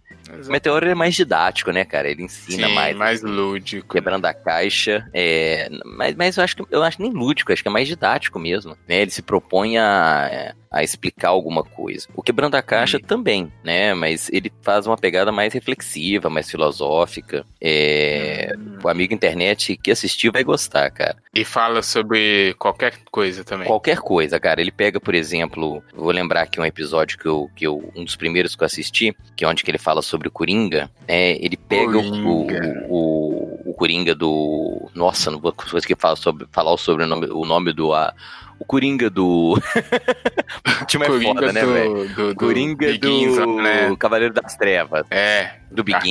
[0.47, 2.09] O Meteoro é mais didático, né, cara?
[2.09, 2.97] Ele ensina Sim, mais.
[2.97, 3.93] mais assim, lúdico.
[3.93, 5.07] quebrando a caixa.
[5.13, 8.39] É, mas, mas eu acho que eu acho nem lúdico, acho que é mais didático
[8.39, 8.75] mesmo.
[8.87, 9.01] Né?
[9.01, 12.05] Ele se propõe a, a explicar alguma coisa.
[12.13, 13.93] O quebrando a caixa também, né?
[13.93, 17.45] Mas ele faz uma pegada mais reflexiva, mais filosófica.
[17.61, 21.15] É, O amigo internet que assistiu vai gostar, cara.
[21.33, 23.65] E fala sobre qualquer coisa também.
[23.65, 24.59] Qualquer coisa, cara.
[24.59, 28.17] Ele pega, por exemplo, vou lembrar aqui um episódio que eu, que eu um dos
[28.17, 30.91] primeiros que eu assisti, que é onde que ele fala sobre o Coringa.
[31.07, 32.85] É, ele pega o, Coringa.
[32.89, 34.89] o, o, o Coringa do.
[34.93, 37.93] Nossa, não vou conseguir falar sobre falar o sobrenome, o nome do.
[37.93, 38.13] A,
[38.59, 39.57] o Coringa do.
[40.81, 41.93] o time é Coringa foda, né, do- velho?
[42.09, 43.95] do, do Coringa Begins, do né?
[43.99, 45.05] Cavaleiro das Trevas.
[45.11, 45.55] É.
[45.71, 46.05] Do Dark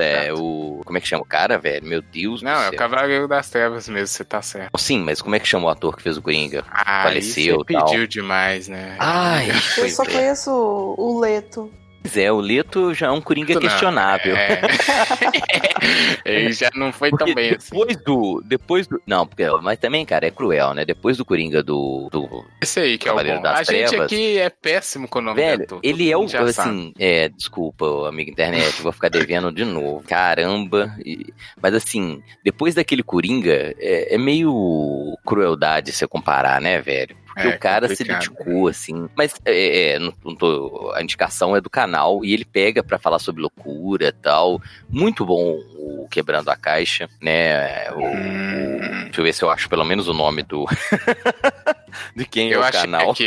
[0.00, 0.80] é o.
[0.84, 1.84] Como é que chama o cara, velho?
[1.86, 2.72] Meu Deus Não, do é céu.
[2.72, 4.78] o Cavaleiro das Trevas mesmo, você tá certo.
[4.78, 6.64] Sim, mas como é que chama o ator que fez o Coringa?
[6.70, 7.84] Ah, Faleceu, você tal.
[7.86, 8.96] pediu demais, né?
[8.98, 10.06] Ai, Eu só é.
[10.06, 10.50] conheço
[10.96, 11.70] o Leto.
[12.02, 14.34] Pois é, o Leto já é um Coringa Não, questionável.
[14.36, 14.60] é.
[16.24, 17.68] Ele já não foi Porque tão bem assim.
[17.70, 18.42] depois do.
[18.44, 19.00] Depois do.
[19.06, 20.84] Não, porque, mas também, cara, é cruel, né?
[20.84, 22.08] Depois do Coringa do.
[22.10, 23.48] do Esse aí que é o Cavaleiro bom.
[23.48, 24.06] A gente Trevas.
[24.06, 26.28] aqui é péssimo com o nome velho, do ele é o.
[26.28, 26.50] sabe.
[26.50, 30.02] Assim, é, desculpa, amigo internet, vou ficar devendo de novo.
[30.06, 30.94] Caramba.
[31.04, 31.26] E-
[31.60, 37.16] mas assim, depois daquele Coringa, é, é meio crueldade você comparar, né, velho?
[37.46, 39.08] É o cara se dedicou, assim.
[39.16, 42.98] Mas é, é, não, não tô- a indicação é do canal e ele pega pra
[42.98, 44.60] falar sobre loucura e tal.
[44.88, 47.90] Muito bom o Quebrando a Caixa, né?
[47.92, 49.04] O, Hum.
[49.04, 50.64] Deixa eu ver se eu acho pelo menos o nome do.
[52.14, 53.10] de quem Eu é o canal.
[53.10, 53.26] aqui.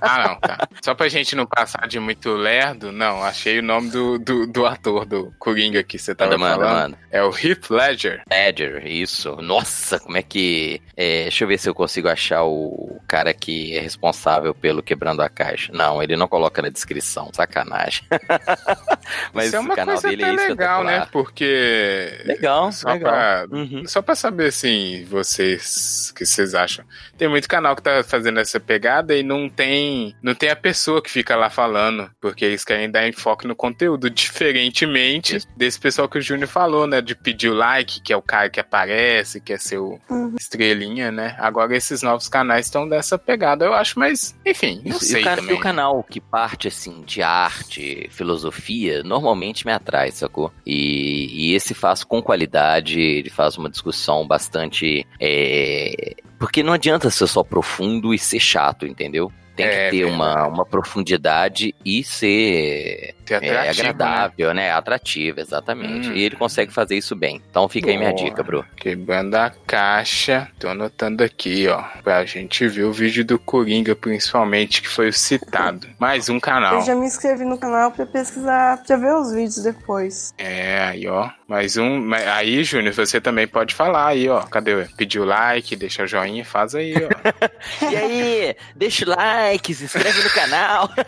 [0.00, 0.68] Ah, não, tá.
[0.82, 4.66] Só pra gente não passar de muito lerdo, não, achei o nome do, do, do
[4.66, 6.82] ator do Coringa que você tava Manda, falando.
[6.92, 6.98] manda.
[7.10, 8.22] É o Heath Ledger.
[8.30, 9.36] Ledger, isso.
[9.42, 10.80] Nossa, como é que.
[10.96, 15.20] é, deixa eu ver se eu consigo achar o cara que é responsável pelo quebrando
[15.22, 15.72] a caixa.
[15.72, 17.30] Não, ele não coloca na descrição.
[17.32, 18.04] Sacanagem.
[19.32, 21.06] Mas Isso é uma o canal coisa dele é legal, né?
[21.12, 22.20] Porque...
[22.24, 23.12] Legal, Só legal.
[23.12, 23.84] pra, Uhum.
[23.86, 26.84] só pra saber, assim, vocês, o que vocês acham.
[27.18, 31.02] Tem muito canal que tá fazendo essa pegada e não tem, não tem a pessoa
[31.02, 36.18] que fica lá falando, porque eles querem dar enfoque no conteúdo, diferentemente desse pessoal que
[36.18, 39.52] o Júnior falou, né, de pedir o like, que é o cara que aparece, que
[39.52, 40.34] é seu Uhum.
[40.38, 41.36] estrelinha, né?
[41.38, 45.20] Agora esses novos canais estão dessa pegada, eu acho, mas, enfim, não Isso, e sei
[45.22, 45.54] o, cara- também.
[45.56, 50.52] e o canal que parte assim de arte, filosofia, normalmente me atrai, sacou?
[50.66, 55.06] E, e esse faz com qualidade, ele faz uma discussão bastante.
[55.20, 59.32] é, Porque não adianta ser só profundo e ser chato, entendeu?
[59.62, 60.48] Tem que É, ter uma, verdade.
[60.54, 63.68] uma profundidade e ser é, atrativo, né?
[63.70, 64.72] agradável, né?
[64.72, 66.08] Atrativo, exatamente.
[66.08, 66.14] Hum.
[66.14, 67.40] E ele consegue fazer isso bem.
[67.50, 68.24] Então fica aí minha Boa.
[68.24, 68.64] dica, bro.
[68.76, 70.48] Quebrando a caixa.
[70.58, 71.82] Tô anotando aqui, ó.
[72.02, 75.86] Pra gente ver o vídeo do Coringa, principalmente, que foi o citado.
[75.98, 76.74] Mais um canal.
[76.76, 80.32] Eu já me inscrevi no canal pra pesquisar, pra ver os vídeos depois.
[80.38, 81.30] É, aí, ó.
[81.48, 82.10] Mais um.
[82.34, 84.40] Aí, Júnior, você também pode falar aí, ó.
[84.42, 84.86] Cadê?
[84.96, 87.12] Pediu like, deixa o joinha, faz aí, ó.
[87.92, 90.88] E aí, deixa o like, se inscreve no canal.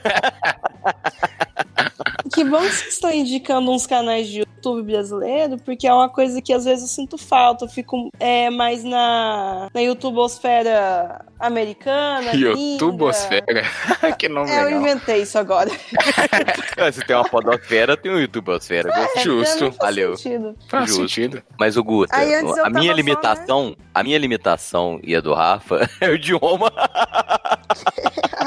[2.34, 6.40] Que bom que vocês estão indicando uns canais de YouTube brasileiro, porque é uma coisa
[6.42, 7.64] que às vezes eu sinto falta.
[7.64, 12.32] Eu fico é, mais na, na YouTubosfera americana.
[12.34, 13.62] YouTubosfera.
[14.18, 14.80] que nome É, eu legal.
[14.80, 15.70] inventei isso agora.
[16.92, 18.90] Se tem uma podosfera, tem um youtubosfera.
[19.22, 19.56] Justo.
[19.56, 20.16] Então, faz valeu.
[20.16, 20.56] sentido.
[20.68, 21.02] Faz Justo.
[21.02, 21.42] sentido.
[21.58, 25.14] Mas o Guta, Aí antes eu a minha tava só, limitação, a minha limitação e
[25.14, 26.72] a do Rafa é o idioma.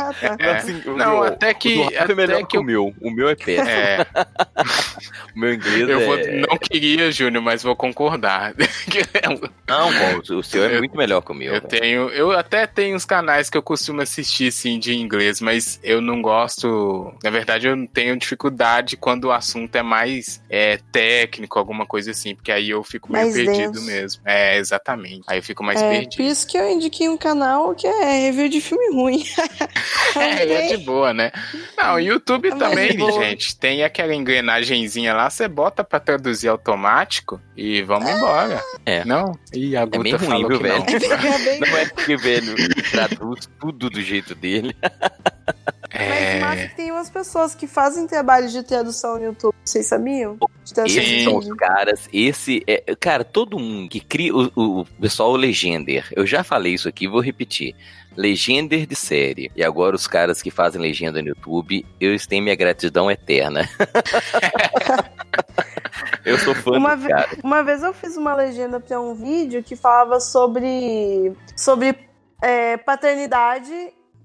[0.09, 0.35] Ah, tá.
[0.39, 0.49] É.
[0.57, 1.81] Assim, o Não, meu- até o que.
[1.83, 2.93] Rafa é Até melhor que que eu o meu.
[3.01, 3.67] O meu é péssimo.
[3.69, 4.05] É,
[5.35, 6.31] O meu inglês eu vou, é...
[6.47, 8.53] não queria, Júnior, mas vou concordar.
[9.67, 9.89] Não,
[10.23, 11.53] pô, o seu é Eu- muito melhor que o meu.
[11.53, 11.67] Eu velho.
[11.67, 16.01] tenho, eu até tenho uns canais que eu costumo assistir assim de inglês, mas eu
[16.01, 17.13] não gosto.
[17.23, 22.33] Na verdade, eu tenho dificuldade quando o assunto é mais é, técnico, alguma coisa assim,
[22.33, 23.85] porque aí eu fico meio Mais perdido denso.
[23.85, 24.21] mesmo.
[24.25, 25.21] É, exatamente.
[25.27, 26.23] Aí eu fico mais É, por perdido.
[26.23, 29.23] isso que eu indiquei um canal que é review de filme ruim.
[30.17, 31.31] É, é de boa, né?
[31.77, 37.39] Não, o YouTube É também, gente, tem aquela engrenagenzinha lá, você bota pra traduzir automático
[37.55, 38.61] e vamos embora.
[38.85, 39.03] É.
[39.05, 39.37] Não?
[39.53, 40.75] Ih, a Guta meio ruim, falou viu, que não.
[40.75, 42.55] É bem- Não é porque, velho,
[42.91, 44.75] traduz tudo do jeito dele.
[45.91, 49.55] É, massa que tem umas pessoas que fazem trabalho de tradução no YouTube.
[49.63, 50.37] Vocês sabiam?
[50.85, 56.07] Esses são os caras, esse é, cara, todo mundo que cria o, o pessoal Legender,
[56.11, 57.75] eu já falei isso aqui, vou repetir.
[58.15, 59.51] Legender de série.
[59.55, 63.69] E agora os caras que fazem legenda no YouTube, eles têm minha gratidão eterna.
[66.25, 67.29] eu sou fã Uma ve- cara.
[67.43, 71.95] Uma vez eu fiz uma legenda para um vídeo que falava sobre, sobre
[72.41, 73.71] é, paternidade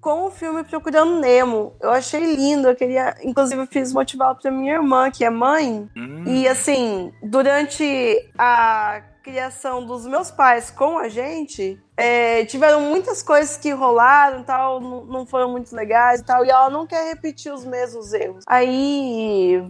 [0.02, 1.74] com o filme Procurando Nemo.
[1.80, 3.14] Eu achei lindo, eu queria.
[3.22, 5.88] Inclusive, eu fiz motivá-lo pra minha irmã, que é mãe.
[5.96, 13.22] Hum, E assim, durante a criação dos meus pais com a gente, é, tiveram muitas
[13.22, 16.84] coisas que rolaram e tal, não não foram muito legais e tal, e ela não
[16.84, 18.42] quer repetir os mesmos erros.
[18.48, 19.64] Aí.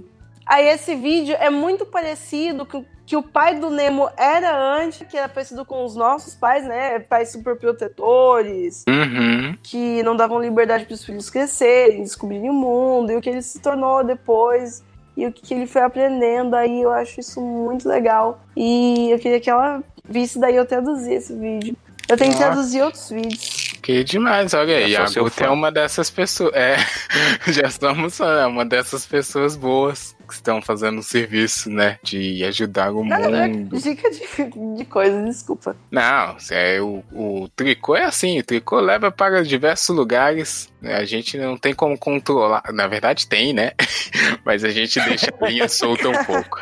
[0.46, 5.16] Aí esse vídeo é muito parecido com que o pai do Nemo era antes, que
[5.16, 6.98] era parecido com os nossos pais, né?
[7.00, 9.56] Pais super protetores, Uhum.
[9.62, 13.42] que não davam liberdade para os filhos crescerem, descobrirem o mundo, e o que ele
[13.42, 14.82] se tornou depois,
[15.16, 16.54] e o que ele foi aprendendo.
[16.54, 18.40] Aí eu acho isso muito legal.
[18.56, 21.76] E eu queria que ela visse daí eu traduzir esse vídeo.
[22.08, 23.61] Eu tenho que traduzir outros vídeos.
[23.82, 24.94] Que demais, olha aí.
[25.08, 26.54] Sou A Guta é uma dessas pessoas.
[26.54, 26.76] É,
[27.50, 31.98] já estamos é uma dessas pessoas boas que estão fazendo um serviço, né?
[32.00, 33.76] De ajudar o é mundo.
[33.76, 34.22] dica de,
[34.78, 35.76] de coisas, desculpa.
[35.90, 41.04] Não, é, o, o tricô é assim, o tricô leva para diversos lugares, né, a
[41.04, 43.72] gente não tem como controlar, na verdade tem, né?
[44.44, 46.58] Mas a gente deixa a linha solta um pouco.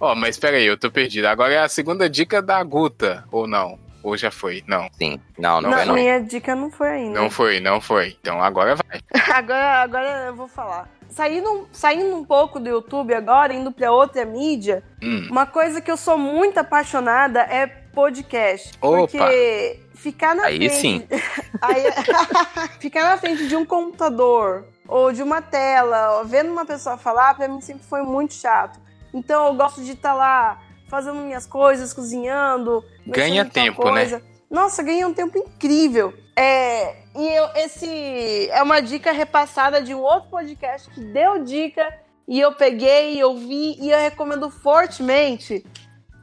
[0.00, 1.26] Ó, mas espera aí, eu tô perdido.
[1.26, 3.78] Agora é a segunda dica da Guta, ou não?
[4.02, 4.62] Ou já foi?
[4.66, 5.20] Não, Sim.
[5.38, 5.94] Não, não, Não, vai não.
[5.94, 7.20] minha dica não foi ainda.
[7.20, 8.16] não foi, não foi.
[8.20, 9.00] Então agora vai.
[9.34, 10.88] agora, agora eu vou falar.
[11.08, 15.90] Saindo, saindo um pouco do YouTube agora, indo pra outra mídia, Hum, uma coisa que
[15.90, 18.70] eu sou muito apaixonada é podcast.
[18.80, 19.06] Opa!
[19.06, 20.74] Porque ficar na Aí frente.
[20.74, 21.06] sim.
[21.60, 21.84] Aí-
[22.80, 27.34] ficar na frente de um computador ou de uma tela, ou vendo uma pessoa falar,
[27.34, 28.80] pra mim sempre foi muito chato.
[29.12, 32.82] Então eu gosto de estar lá fazendo minhas coisas, cozinhando.
[33.06, 34.20] Ganha tal tempo, né?
[34.50, 36.12] Nossa, ganha um tempo incrível.
[36.36, 41.86] É, e eu, esse é uma dica repassada de um outro podcast que deu dica
[42.26, 45.64] e eu peguei, eu vi e eu recomendo fortemente.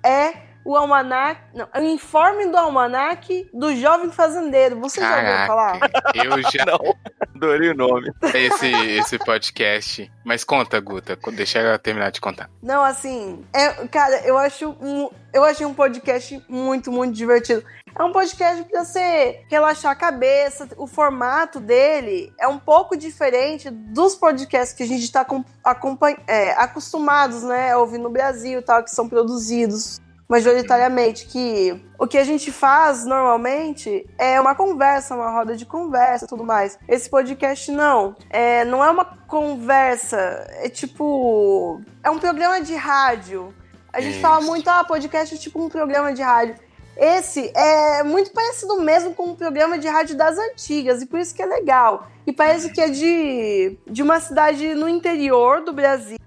[0.03, 4.79] É o almanac, não, o informe do almanac do jovem fazendeiro.
[4.79, 5.79] Você já ouviu falar?
[6.13, 6.95] eu já Não,
[7.35, 8.11] adorei o nome.
[8.33, 10.11] esse esse podcast.
[10.23, 12.49] Mas conta, Guta, deixa ela terminar de contar.
[12.61, 17.63] Não, assim, é, cara, eu acho um, eu achei um podcast muito, muito divertido.
[17.97, 20.67] É um podcast pra você relaxar a cabeça.
[20.77, 25.25] O formato dele é um pouco diferente dos podcasts que a gente tá
[25.63, 31.25] acompan- é, acostumados, né, a ouvir no Brasil e tal, que são produzidos majoritariamente.
[31.25, 36.43] Que o que a gente faz normalmente é uma conversa, uma roda de conversa tudo
[36.43, 36.77] mais.
[36.87, 38.15] Esse podcast não.
[38.29, 40.17] É, não é uma conversa,
[40.59, 41.81] é tipo.
[42.03, 43.53] É um programa de rádio.
[43.91, 44.21] A gente Isso.
[44.21, 46.55] fala muito, ah, podcast é tipo um programa de rádio.
[46.99, 51.33] Esse é muito parecido mesmo com um programa de rádio das antigas, e por isso
[51.33, 52.07] que é legal.
[52.27, 56.17] E parece que é de, de uma cidade no interior do Brasil,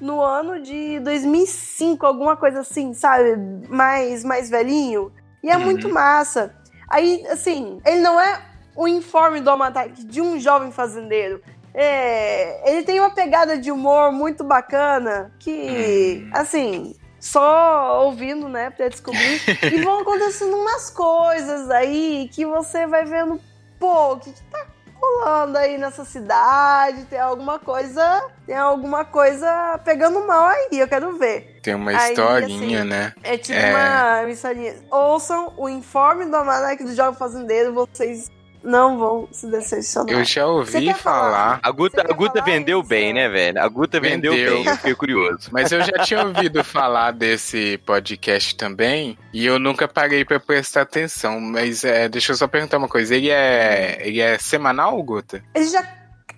[0.00, 3.36] no ano de 2005, alguma coisa assim, sabe?
[3.70, 5.10] Mais, mais velhinho.
[5.42, 5.64] E é Uhum.
[5.64, 6.54] muito massa.
[6.88, 8.40] Aí, assim, ele não é
[8.76, 11.40] o informe do Almanac de um jovem fazendeiro.
[11.74, 16.30] É, ele tem uma pegada de humor muito bacana que, Hum.
[16.32, 19.40] assim, só ouvindo, né, pra descobrir.
[19.72, 23.40] e vão acontecendo umas coisas aí que você vai vendo,
[23.78, 24.66] pô, o que, que tá
[25.00, 27.04] rolando aí nessa cidade?
[27.04, 31.58] Tem alguma coisa, tem alguma coisa pegando mal aí, eu quero ver.
[31.62, 33.12] Tem uma Aí, historinha, assim, né?
[33.22, 34.22] É tipo É.
[34.22, 34.74] uma historinha.
[34.90, 38.30] Ouçam o informe do Almanac do Jovem Fazendeiro, vocês
[38.68, 40.14] não vão se decepcionar.
[40.14, 40.94] Eu já ouvi falar.
[40.94, 41.60] falar?
[41.62, 42.88] A Guta, a Guta falar vendeu isso?
[42.88, 43.60] bem, né, velho?
[43.60, 44.54] A Guta vendeu, Vendeu.
[44.56, 45.48] bem, eu fiquei curioso.
[45.52, 50.82] Mas eu já tinha ouvido falar desse podcast também e eu nunca parei pra prestar
[50.82, 51.40] atenção.
[51.40, 55.42] Mas é, deixa eu só perguntar uma coisa: ele é, ele é semanal, Guta?
[55.54, 55.82] Ele já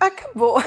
[0.07, 0.63] acabou.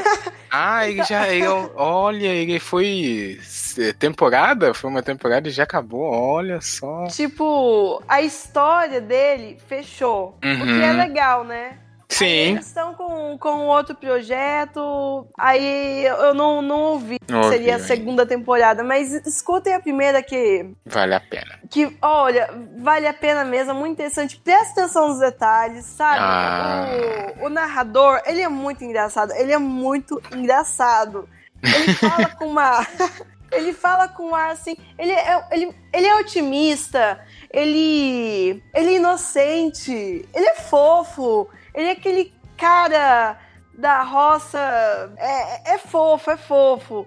[0.50, 1.28] Ah, ele já.
[1.28, 4.72] Ele, olha, ele foi se- temporada?
[4.72, 6.02] Foi uma temporada e já acabou.
[6.04, 7.06] Olha só.
[7.08, 10.36] tipo, a história dele fechou.
[10.38, 10.82] O que Uhum.
[10.82, 11.78] é legal, né?
[12.10, 12.52] Aí Sim.
[12.52, 15.26] eles estão com, com outro projeto.
[15.38, 17.16] Aí eu não, não ouvi.
[17.28, 18.84] Não ouvi Seria a segunda temporada.
[18.84, 21.58] Mas escutem a primeira que Vale a pena.
[21.70, 24.36] que, olha, vale a pena mesmo, é muito interessante.
[24.36, 26.18] Presta atenção nos detalhes, sabe?
[26.20, 26.86] Ah.
[27.40, 29.32] O, o narrador, ele é muito engraçado.
[29.32, 31.28] Ele é muito engraçado.
[31.62, 32.86] Ele fala com uma.
[33.54, 34.76] Ele fala com ar assim.
[34.98, 37.20] Ele é, ele, ele é otimista.
[37.52, 38.62] Ele.
[38.74, 39.92] Ele é inocente.
[40.34, 41.48] Ele é fofo.
[41.74, 43.38] Ele é aquele cara
[43.76, 44.58] da roça
[45.16, 47.06] é, é fofo, é fofo.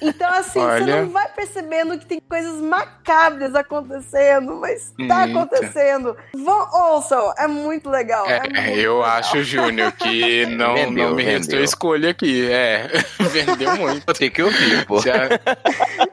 [0.00, 1.02] Então, assim, você Olha.
[1.02, 5.40] não vai percebendo que tem coisas macabras acontecendo, mas tá Eita.
[5.40, 6.16] acontecendo.
[6.34, 8.26] Vão, ouçam, é muito legal.
[8.26, 9.04] É, É, muito eu legal.
[9.18, 12.46] acho, Júnior, que não, Vendeu, não me restou escolha aqui.
[12.50, 12.88] É,
[13.30, 14.12] vendeu muito.
[14.14, 15.00] Tem que ouvir, pô.
[15.00, 15.28] Já,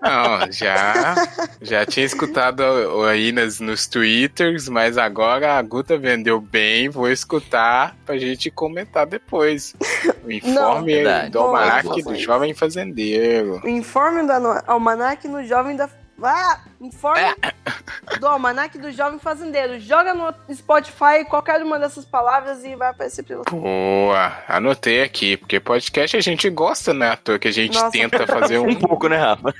[0.01, 1.15] não, já,
[1.61, 2.63] já tinha escutado
[3.07, 9.05] aí nas, nos twitters, mas agora a Guta vendeu bem, vou escutar pra gente comentar
[9.05, 9.75] depois.
[10.23, 11.31] O informe verdade.
[11.31, 13.59] do almanac boa, do jovem fazendeiro.
[13.73, 14.33] Informe do
[14.67, 15.89] almanac no jovem da.
[16.21, 16.61] Ah!
[16.79, 17.21] Informe
[18.19, 19.79] do almanac do jovem fazendeiro.
[19.79, 23.49] Joga no Spotify qualquer uma dessas palavras e vai aparecer pra você.
[23.49, 27.09] Boa, anotei aqui, porque podcast a gente gosta, né?
[27.09, 27.91] À toa que a gente Nossa.
[27.91, 28.69] tenta fazer um.
[28.69, 29.53] Um pouco, né, Rafa?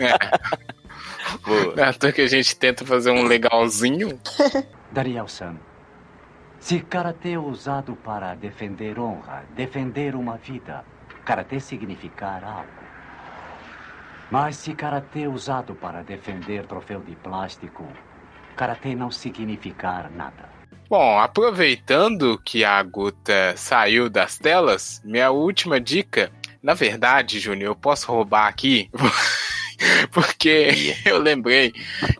[0.00, 0.18] É,
[1.46, 1.76] Boa.
[1.76, 4.18] não é à toa que a gente tenta fazer um legalzinho.
[4.90, 5.56] Dariel-san,
[6.58, 10.84] se karatê é usado para defender honra, defender uma vida,
[11.24, 12.81] karatê significar algo.
[14.32, 17.86] Mas se karatê é usado para defender troféu de plástico,
[18.56, 20.48] karatê não significar nada.
[20.88, 26.32] Bom, aproveitando que a Guta saiu das telas, minha última dica.
[26.62, 28.88] Na verdade, Júnior, eu posso roubar aqui.
[30.10, 31.74] Porque eu lembrei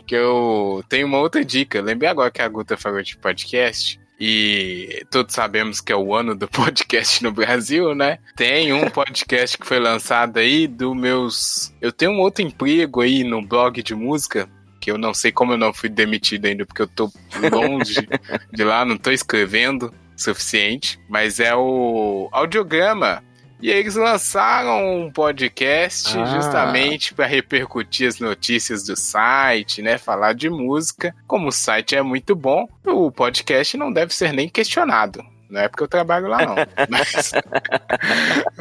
[0.06, 1.80] que eu tenho uma outra dica.
[1.80, 3.98] Lembrei agora que a Guta falou de podcast.
[4.24, 8.20] E todos sabemos que é o ano do podcast no Brasil, né?
[8.36, 11.74] Tem um podcast que foi lançado aí do meus.
[11.80, 14.48] Eu tenho um outro emprego aí no blog de música,
[14.80, 17.10] que eu não sei como eu não fui demitido ainda, porque eu tô
[17.50, 18.08] longe
[18.54, 23.24] de lá, não tô escrevendo o suficiente, mas é o audiograma.
[23.62, 26.24] E eles lançaram um podcast Ah.
[26.26, 29.96] justamente para repercutir as notícias do site, né?
[29.98, 31.14] Falar de música.
[31.28, 35.24] Como o site é muito bom, o podcast não deve ser nem questionado.
[35.48, 36.54] Não é porque eu trabalho lá, não.
[36.88, 37.32] Mas,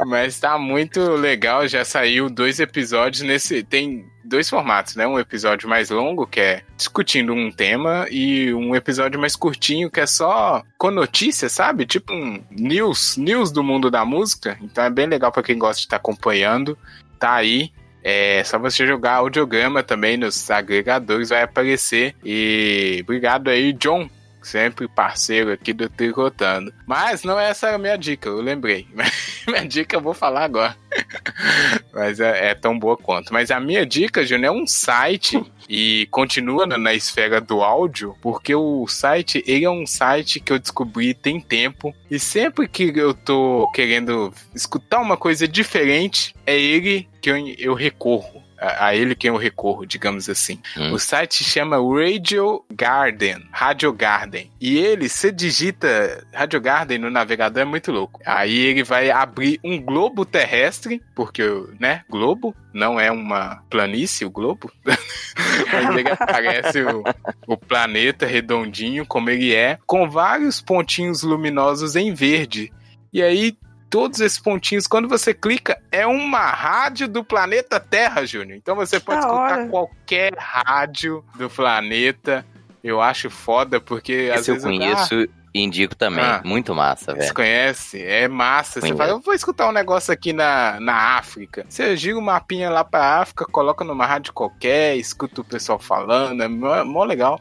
[0.05, 1.65] mas tá muito legal.
[1.65, 3.63] Já saiu dois episódios nesse.
[3.63, 5.05] Tem dois formatos, né?
[5.05, 9.99] Um episódio mais longo, que é discutindo um tema, e um episódio mais curtinho, que
[9.99, 11.85] é só com notícias, sabe?
[11.85, 14.57] Tipo um news, news do mundo da música.
[14.61, 16.77] Então é bem legal pra quem gosta de estar acompanhando.
[17.19, 17.71] Tá aí.
[18.03, 22.15] É só você jogar audiograma também nos agregadores, vai aparecer.
[22.25, 24.09] E obrigado aí, John,
[24.41, 26.73] sempre parceiro aqui do Tricotando.
[26.85, 28.87] Mas não é essa a minha dica, eu lembrei.
[29.47, 30.75] minha dica eu vou falar agora.
[31.93, 33.33] Mas é, é tão boa quanto.
[33.33, 38.15] Mas a minha dica, Júnior, é um site e continua na, na esfera do áudio,
[38.21, 42.91] porque o site, ele é um site que eu descobri tem tempo e sempre que
[42.95, 48.43] eu tô querendo escutar uma coisa diferente, é ele que eu, eu recorro.
[48.61, 50.59] A, a ele que eu recorro, digamos assim.
[50.77, 50.93] Hum.
[50.93, 54.51] O site chama Radio Garden, Radio Garden.
[54.61, 58.19] E ele, você digita Radio Garden no navegador, é muito louco.
[58.25, 61.43] Aí ele vai abrir um globo terrestre, porque,
[61.79, 64.71] né, globo não é uma planície, o globo.
[64.85, 67.03] Mas ele aparece o,
[67.47, 72.71] o planeta redondinho, como ele é, com vários pontinhos luminosos em verde.
[73.13, 73.57] E aí,
[73.91, 78.57] todos esses pontinhos, quando você clica, é uma rádio do planeta Terra, Júnior.
[78.57, 79.67] Então você pode Da escutar hora.
[79.67, 82.43] qualquer rádio do planeta.
[82.83, 84.67] Eu acho foda, porque às Esse eu vezes.
[84.67, 85.13] conheço
[85.53, 86.23] e indico também.
[86.23, 86.41] Ah.
[86.43, 87.33] Muito massa, Você velho.
[87.35, 88.01] conhece?
[88.01, 88.79] É massa.
[88.81, 91.65] Você fala, eu vou escutar um negócio aqui na, na África.
[91.69, 96.41] Você gira o mapinha lá pra África, coloca numa rádio qualquer, escuta o pessoal falando,
[96.41, 97.39] é mó, mó legal.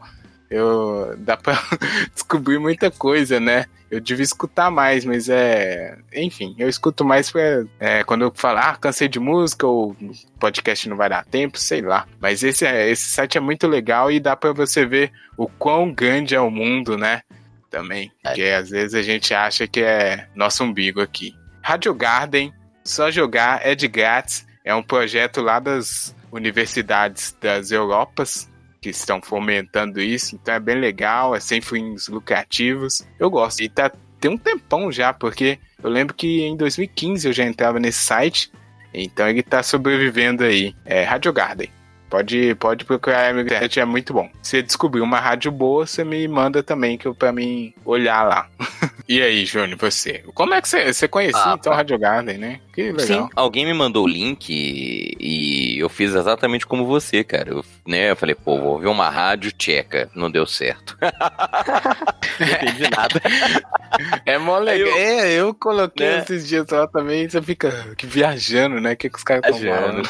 [0.51, 1.57] Eu, dá pra
[2.13, 3.65] descobrir muita coisa, né?
[3.89, 5.97] Eu devia escutar mais, mas é.
[6.13, 9.95] Enfim, eu escuto mais pra, é, quando eu falar, ah, cansei de música ou
[10.39, 12.05] podcast não vai dar tempo, sei lá.
[12.19, 15.91] Mas esse, é- esse site é muito legal e dá pra você ver o quão
[15.93, 17.21] grande é o mundo, né?
[17.69, 18.11] Também.
[18.21, 21.33] Porque às vezes a gente acha que é nosso umbigo aqui.
[21.61, 24.45] Radio Garden, só jogar, é de grátis.
[24.65, 28.50] É um projeto lá das universidades das Europas
[28.81, 33.05] que estão fomentando isso, então é bem legal, é sem fins lucrativos.
[33.19, 33.61] Eu gosto.
[33.61, 37.79] E tá tem um tempão já, porque eu lembro que em 2015 eu já entrava
[37.79, 38.51] nesse site,
[38.93, 40.75] então ele tá sobrevivendo aí.
[40.85, 41.69] É Radio Garden.
[42.11, 44.29] Pode, pode procurar na internet, é muito bom.
[44.43, 48.49] Se descobrir uma rádio boa, você me manda também, que eu pra mim olhar lá.
[49.07, 50.21] e aí, Júnior, você?
[50.33, 51.77] Como é que você, você conhecia Ah, então pá.
[51.77, 52.59] Radio Garden, né?
[52.73, 53.05] Que legal.
[53.07, 57.49] Sim, alguém me mandou o link e, e eu fiz exatamente como você, cara.
[57.51, 60.09] Eu, né, eu falei, pô, vou ouvir uma rádio tcheca.
[60.13, 60.97] Não deu certo.
[62.39, 63.21] não entendi nada.
[64.25, 64.87] É mó legal.
[64.87, 66.19] eu- é, eu coloquei né?
[66.19, 68.93] esses dias lá também, você fica que viajando, né?
[68.93, 70.09] O que, que os caras estão falando?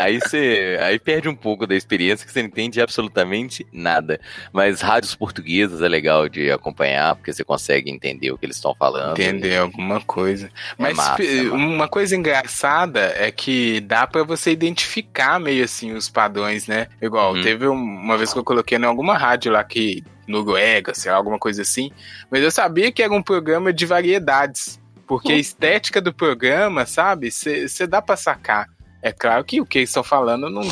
[0.00, 4.20] Aí você aí perde um pouco da experiência que você não entende absolutamente nada.
[4.52, 8.74] Mas rádios portuguesas é legal de acompanhar, porque você consegue entender o que eles estão
[8.74, 9.12] falando.
[9.18, 10.50] Entender alguma coisa.
[10.78, 11.54] Mas massa, é massa.
[11.54, 16.86] uma coisa engraçada é que dá pra você identificar meio assim os padrões, né?
[17.00, 17.42] Igual, Uhum.
[17.42, 21.16] teve um- uma vez que eu coloquei em alguma rádio lá que Noruega, sei lá,
[21.18, 21.90] alguma coisa assim,
[22.30, 27.30] mas eu sabia que era um programa de variedades, porque a estética do programa, sabe,
[27.30, 28.68] você dá pra sacar.
[29.02, 30.62] É claro que o que eles estão falando não,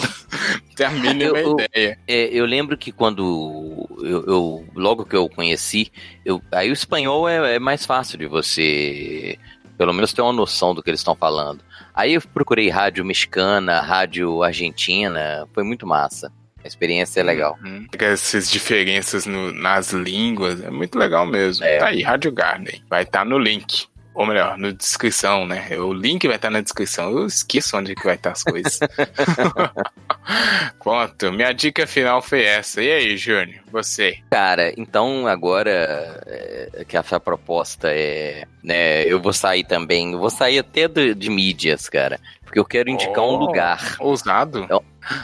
[0.75, 1.99] tem a mínima Eu- eu- ideia.
[2.07, 5.91] É, eu lembro que quando eu, eu- logo que eu conheci,
[6.25, 9.39] eu, aí o espanhol é, é mais fácil de você,
[9.79, 11.61] pelo menos ter uma noção do que eles estão falando.
[11.95, 16.33] Aí eu procurei rádio mexicana, rádio argentina, foi muito massa.
[16.63, 17.59] A experiência é legal.
[17.63, 17.87] Uhum.
[17.99, 21.63] Essas diferenças no- nas línguas é muito legal mesmo.
[21.65, 21.77] É.
[21.79, 22.83] Tá aí, Rádio Garden.
[22.89, 23.87] Vai estar no link.
[24.15, 25.69] Ou melhor, na descrição, né?
[25.77, 27.11] O link vai estar na descrição.
[27.11, 28.79] Eu esqueço onde que vai estar as coisas.
[30.81, 32.81] Pronto, minha dica final foi essa.
[32.81, 33.61] E aí, Júnior?
[33.73, 34.19] Você?
[34.31, 40.31] Cara, então agora é, que essa proposta é, né, eu vou sair também, eu vou
[40.31, 43.97] sair até de, de mídias, cara, porque eu quero indicar um Oh, lugar.
[43.99, 44.67] Ousado?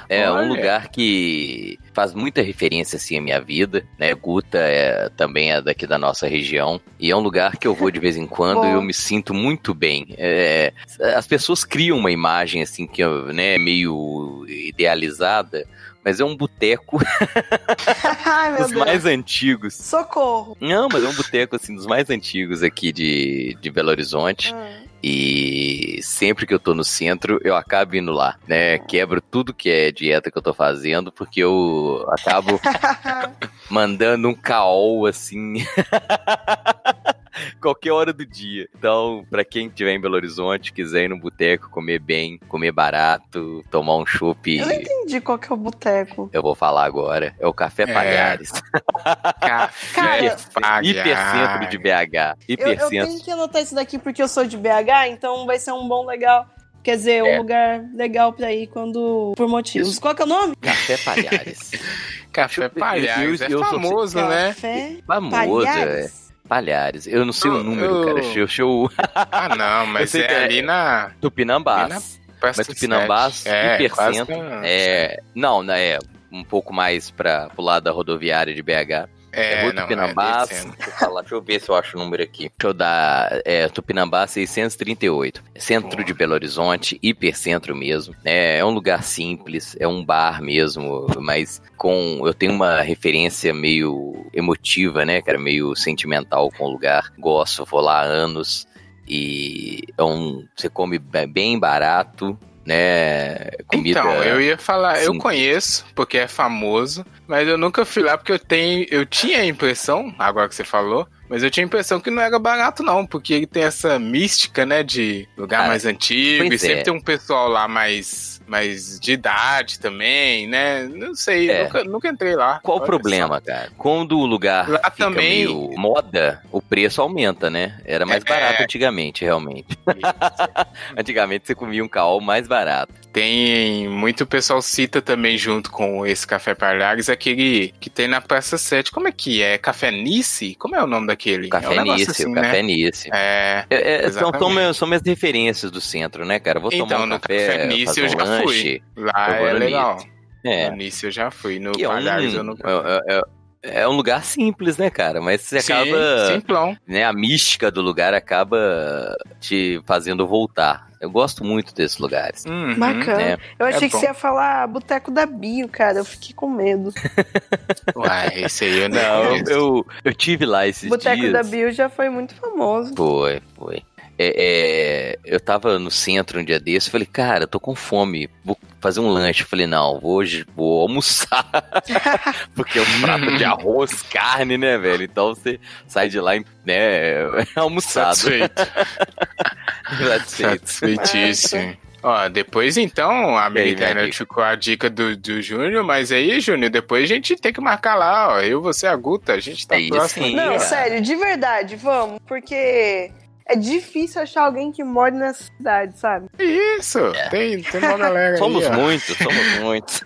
[0.08, 0.44] É Olha.
[0.44, 4.14] um lugar que faz muita referência assim à minha vida, né?
[4.14, 7.90] Guta é, também é daqui da nossa região e é um lugar que eu vou
[7.90, 10.14] de vez em quando e eu me sinto muito bem.
[10.18, 10.72] É,
[11.14, 15.66] as pessoas criam uma imagem assim que né, meio idealizada,
[16.04, 16.98] mas é um boteco
[18.58, 19.74] dos mais antigos.
[19.74, 20.56] Socorro.
[20.60, 24.54] Não, mas é um boteco assim dos mais antigos aqui de, de Belo Horizonte.
[24.54, 24.79] Ah.
[25.02, 28.78] E sempre que eu tô no centro, eu acabo indo lá, né?
[28.78, 32.60] Quebro tudo que é dieta que eu tô fazendo, porque eu acabo
[33.70, 35.64] mandando um caol assim.
[37.60, 38.68] Qualquer hora do dia.
[38.76, 43.64] Então, pra quem estiver em Belo Horizonte, quiser ir no boteco, comer bem, comer barato,
[43.70, 46.28] tomar um chopp, Eu não entendi qual que é o boteco.
[46.32, 47.34] eu vou falar agora.
[47.38, 47.86] É o Café É.
[47.92, 48.50] Palhares.
[49.40, 50.90] Café Palhares.
[50.90, 51.86] Hipercentro de BH.
[51.86, 52.88] Eu, eu Hipercentro.
[53.08, 56.06] tenho que anotar isso daqui porque eu sou de BH, então vai ser um bom
[56.06, 56.46] legal.
[56.82, 57.38] Quer dizer, um É.
[57.38, 59.34] lugar legal pra ir quando.
[59.36, 59.98] por motivos.
[59.98, 60.56] Qual que é o nome?
[60.56, 61.70] Café Palhares.
[62.32, 63.40] Café eu- Palhares.
[63.42, 64.48] É eu sou- famoso, né?
[64.48, 66.10] Café Famoso, é.
[66.50, 67.06] Palhares.
[67.06, 68.22] Eu não sei o número, eu- cara.
[68.24, 71.12] Show, show Ah, não, mas é é- ali na...
[71.20, 72.18] Tupinambás.
[72.42, 74.36] Mas Mas Tupinambás, é, hipercentro.
[74.36, 75.98] na- É, não, né, é
[76.32, 79.08] um pouco mais para pro lado da rodoviária de BH.
[79.32, 80.50] É, É, Rua não, Tupinambás.
[80.50, 82.50] é deixa, eu falar, deixa eu ver se eu acho o número aqui.
[82.58, 83.40] Deixa eu dar.
[83.44, 85.42] É, Tupinambá 638.
[85.56, 88.14] Centro de Belo Horizonte, hipercentro mesmo.
[88.24, 92.22] É, é um lugar simples, é um bar mesmo, mas com.
[92.26, 95.38] Eu tenho uma referência meio emotiva, né, cara?
[95.38, 97.12] Meio sentimental com o lugar.
[97.18, 98.66] Gosto, vou lá há anos.
[99.08, 100.46] E é um.
[100.56, 103.50] Você come be- bem barato, né?
[103.66, 104.00] Comida.
[104.00, 105.22] Então, eu ia falar, eu simples.
[105.22, 109.46] conheço, porque é famoso, mas eu nunca fui lá porque eu tenho, eu tinha a
[109.46, 113.06] impressão, agora que você falou, mas eu tinha a impressão que não era barato não,
[113.06, 116.82] porque ele tem essa mística, né, de lugar Cara, mais antigo, e sempre é.
[116.82, 120.82] tem um pessoal lá mais mais de idade também, né?
[120.92, 121.62] Não sei, É.
[121.64, 122.58] nunca, nunca entrei lá.
[122.62, 123.70] Qual o problema, cara?
[123.78, 127.80] Quando o lugar Lá fica também- meio moda, o preço aumenta, né?
[127.84, 128.28] Era mais É.
[128.28, 129.68] barato antigamente, realmente.
[129.86, 129.94] só.
[130.96, 132.92] Antigamente você comia um caol mais barato.
[133.12, 138.56] Tem muito pessoal cita também junto com esse Café Palhares aquele que tem na Praça
[138.56, 138.90] 7.
[138.92, 139.58] Como é que é?
[139.58, 140.54] Café Nice?
[140.56, 141.46] Como é o nome daquele?
[141.46, 142.42] é Café um negócio Nice, assim, o né?
[142.42, 143.08] Café Nice.
[143.12, 146.60] É, É, é, são, são, minhas referências do centro, né, cara?
[146.60, 148.82] Vou Então, tomar um no café, Café Nice eu um já lanche.
[148.94, 149.04] fui.
[149.04, 149.98] lá é no legal.
[150.44, 151.58] É, No Nice eu já fui.
[151.58, 152.62] No é um, eu fui.
[153.08, 153.22] é, é-
[153.62, 155.20] é um lugar simples, né, cara?
[155.20, 156.26] Mas você Sim, acaba...
[156.32, 156.76] simplão.
[156.88, 160.88] né, a mística do lugar acaba te fazendo voltar.
[160.98, 162.44] Eu gosto muito desses lugares.
[162.46, 162.78] Uhum.
[162.78, 163.16] Bacana.
[163.16, 163.38] né?
[163.58, 164.00] Eu achei É que bom.
[164.00, 165.98] você ia falar Boteco da Bio, cara.
[165.98, 166.90] Eu fiquei com medo.
[167.96, 171.32] Uai, esse aí eu não, Não, eu, eu, tive lá esses Boteco dias.
[171.32, 172.94] da Bio já foi muito famoso.
[172.96, 173.82] Foi, foi.
[174.22, 178.28] É, é, eu tava no centro um dia desse, falei, cara, eu tô com fome,
[178.44, 179.44] vou fazer um lanche.
[179.44, 181.48] Falei, não, vou hoje vou almoçar.
[182.54, 185.04] Porque é um prato de arroz, carne, né, velho?
[185.04, 185.58] Então você
[185.88, 186.32] sai de lá,
[186.66, 187.22] né,
[187.56, 188.14] almoçado.
[188.14, 188.60] Satisfeito.
[190.06, 190.68] Satisfeito.
[190.68, 191.76] Satisfeitíssimo.
[192.02, 194.18] Ó, depois então, a aí, internet dica?
[194.18, 197.94] ficou a dica do, do Júnior, mas aí, Júnior, depois a gente tem que marcar
[197.94, 198.40] lá, ó.
[198.40, 200.26] Eu, você, a Guta, a gente tá Aí próximo.
[200.26, 200.34] sim.
[200.34, 200.58] Não, cara.
[200.60, 202.18] sério, de verdade, vamos.
[202.26, 203.10] Porque
[203.50, 206.28] é difícil achar alguém que mora nessa cidade, sabe?
[206.38, 210.04] Isso, tem, tem uma galera Somos aí, muitos, somos muitos.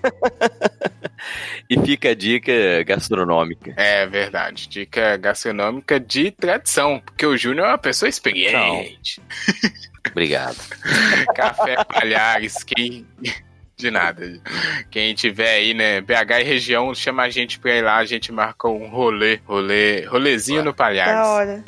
[1.68, 2.52] e fica a dica
[2.86, 3.74] gastronômica.
[3.76, 9.20] É verdade, dica gastronômica de tradição, porque o Júnior é uma pessoa experiente.
[10.10, 10.56] Obrigado.
[11.34, 13.06] Café Palhares, quem...
[13.76, 14.24] De nada.
[14.90, 18.30] Quem tiver aí, né, BH e região, chama a gente pra ir lá, a gente
[18.30, 21.26] marca um rolê, rolê, rolezinho no Da Palhares.
[21.26, 21.64] hora.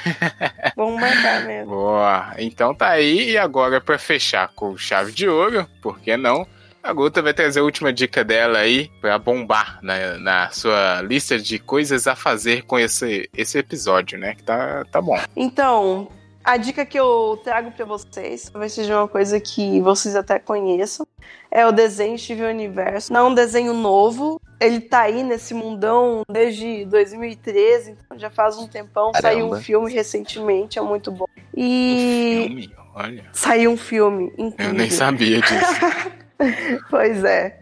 [0.77, 1.67] Vamos marcar mesmo.
[1.75, 2.33] Boa.
[2.39, 6.47] Então tá aí, e agora pra fechar com chave de ouro, por que não?
[6.81, 11.37] A Guta vai trazer a última dica dela aí pra bombar na, na sua lista
[11.37, 14.37] de coisas a fazer com esse, esse episódio, né?
[14.37, 15.19] Que tá, tá bom.
[15.35, 16.09] Então,
[16.47, 21.05] a dica que eu trago pra vocês, talvez seja uma coisa que vocês até conheçam,
[21.51, 23.13] é o desenho Steven Universo.
[23.13, 28.57] Não é um desenho novo, ele tá aí nesse mundão desde 2013, então já faz
[28.59, 29.11] um tempão.
[29.21, 29.61] Saiu um Caramba.
[29.61, 31.27] filme recentemente, é muito bom.
[31.55, 33.25] E Filme, olha.
[33.33, 34.73] saiu um filme incrível.
[34.73, 36.17] Eu nem sabia disso.
[36.91, 37.59] Pois é.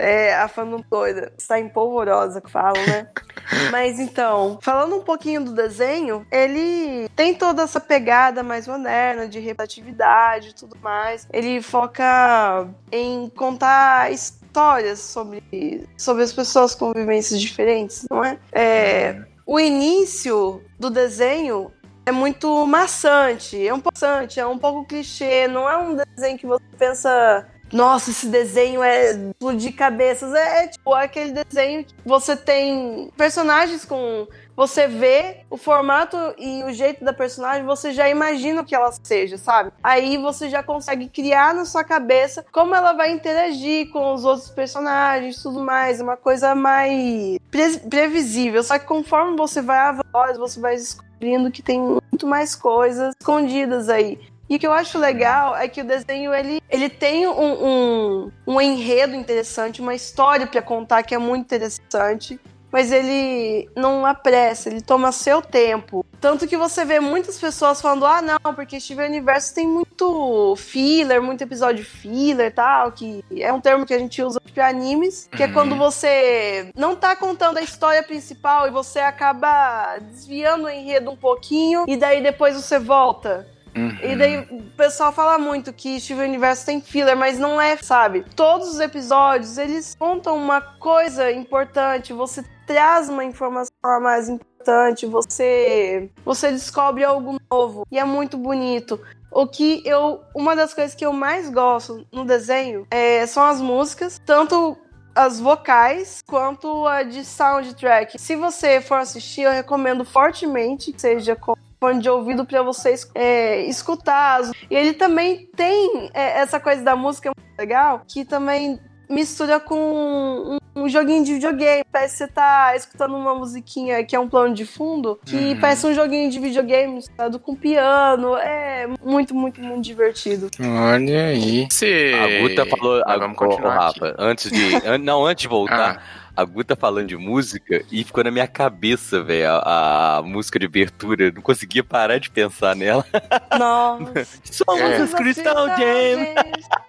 [0.00, 1.32] É, a fã doida.
[1.36, 3.08] Está empolvorosa que falam, né?
[3.70, 9.38] Mas então, falando um pouquinho do desenho, ele tem toda essa pegada mais moderna de
[9.38, 11.26] representatividade e tudo mais.
[11.32, 18.38] Ele foca em contar histórias sobre, sobre as pessoas com vivências diferentes, não é?
[18.52, 21.72] é o início do desenho
[22.06, 26.38] é muito maçante, é um pouco maçante, é um pouco clichê, não é um desenho
[26.38, 30.34] que você pensa nossa, esse desenho é explodir cabeças.
[30.34, 34.26] É, é tipo aquele desenho que você tem personagens com.
[34.56, 38.92] Você vê o formato e o jeito da personagem, você já imagina o que ela
[39.02, 39.72] seja, sabe?
[39.82, 44.50] Aí você já consegue criar na sua cabeça como ela vai interagir com os outros
[44.50, 46.00] personagens tudo mais.
[46.00, 48.62] É uma coisa mais pre- previsível.
[48.62, 53.88] Só que conforme você vai avançando, você vai descobrindo que tem muito mais coisas escondidas
[53.88, 54.20] aí.
[54.50, 58.32] E o que eu acho legal é que o desenho ele, ele tem um, um,
[58.48, 62.40] um enredo interessante, uma história pra contar que é muito interessante,
[62.72, 66.04] mas ele não apressa, ele toma seu tempo.
[66.20, 71.22] Tanto que você vê muitas pessoas falando: ah, não, porque Steven Universo tem muito filler,
[71.22, 75.28] muito episódio filler e tal, que é um termo que a gente usa para animes,
[75.30, 75.52] que é Uhum.
[75.52, 81.16] quando você não tá contando a história principal e você acaba desviando o enredo um
[81.16, 83.46] pouquinho e daí depois você volta.
[83.74, 83.96] Uhum.
[84.02, 88.24] E daí o pessoal fala muito que Steven Universo tem filler, mas não é, sabe?
[88.34, 96.10] Todos os episódios, eles contam uma coisa importante, você traz uma informação mais importante, você
[96.24, 99.00] você descobre algo novo e é muito bonito.
[99.32, 103.60] O que eu, uma das coisas que eu mais gosto no desenho é, são as
[103.60, 104.76] músicas, tanto
[105.14, 108.18] as vocais quanto a de soundtrack.
[108.18, 113.10] Se você for assistir, eu recomendo fortemente que seja com fone de ouvido para vocês
[113.14, 114.42] é, escutar.
[114.70, 118.78] E ele também tem é, essa coisa da música muito legal, que também
[119.08, 121.82] mistura com um, um joguinho de videogame.
[121.90, 125.60] Parece que você tá escutando uma musiquinha que é um plano de fundo, que Uhum.
[125.60, 128.36] parece um joguinho de videogame misturado com piano.
[128.36, 130.48] É muito, muito, muito divertido.
[130.60, 131.66] Olha aí.
[131.70, 132.12] Se...
[132.14, 133.02] A Guta falou.
[133.04, 133.74] Mas A, vamos continuar.
[133.74, 134.76] Rafa, antes de.
[134.86, 138.46] an- não, antes de voltar, Ah, a Guta falando de música e ficou na minha
[138.46, 141.24] cabeça, velho, a, a música de abertura.
[141.24, 143.04] Eu Não conseguia parar de pensar nela.
[143.58, 144.26] Nossa.
[144.50, 145.02] Somos É.
[145.02, 146.34] os Crystal Gems.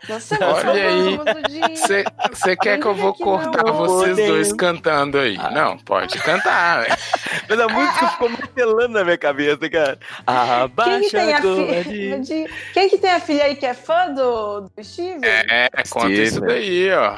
[0.09, 0.37] Nossa,
[0.69, 1.75] Olha aí.
[1.75, 3.25] Você Você quer que eu vou não.
[3.25, 4.27] cortar vocês Odeio.
[4.33, 5.37] dois cantando aí?
[5.39, 5.51] Ah.
[5.51, 6.83] Não, pode cantar.
[6.83, 6.95] velho.
[7.49, 9.97] Mas a música ficou martelando na minha cabeça, cara.
[9.97, 11.41] Quem que Abaixa tem a
[11.83, 12.19] filha?
[12.21, 15.19] de- Quem que tem a filha aí que é fã do, do Steven?
[15.23, 17.15] É, conta Steve, isso daí, ó.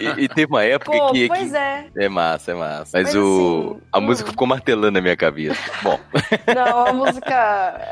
[0.00, 1.75] E, e teve uma época Pô, que, pois que- é.
[1.96, 2.90] É massa, é massa.
[2.98, 3.72] Mas, Mas o...
[3.72, 4.02] assim, a hum.
[4.02, 5.60] música ficou martelando na minha cabeça.
[5.82, 5.98] Bom,
[6.54, 7.34] Não, a música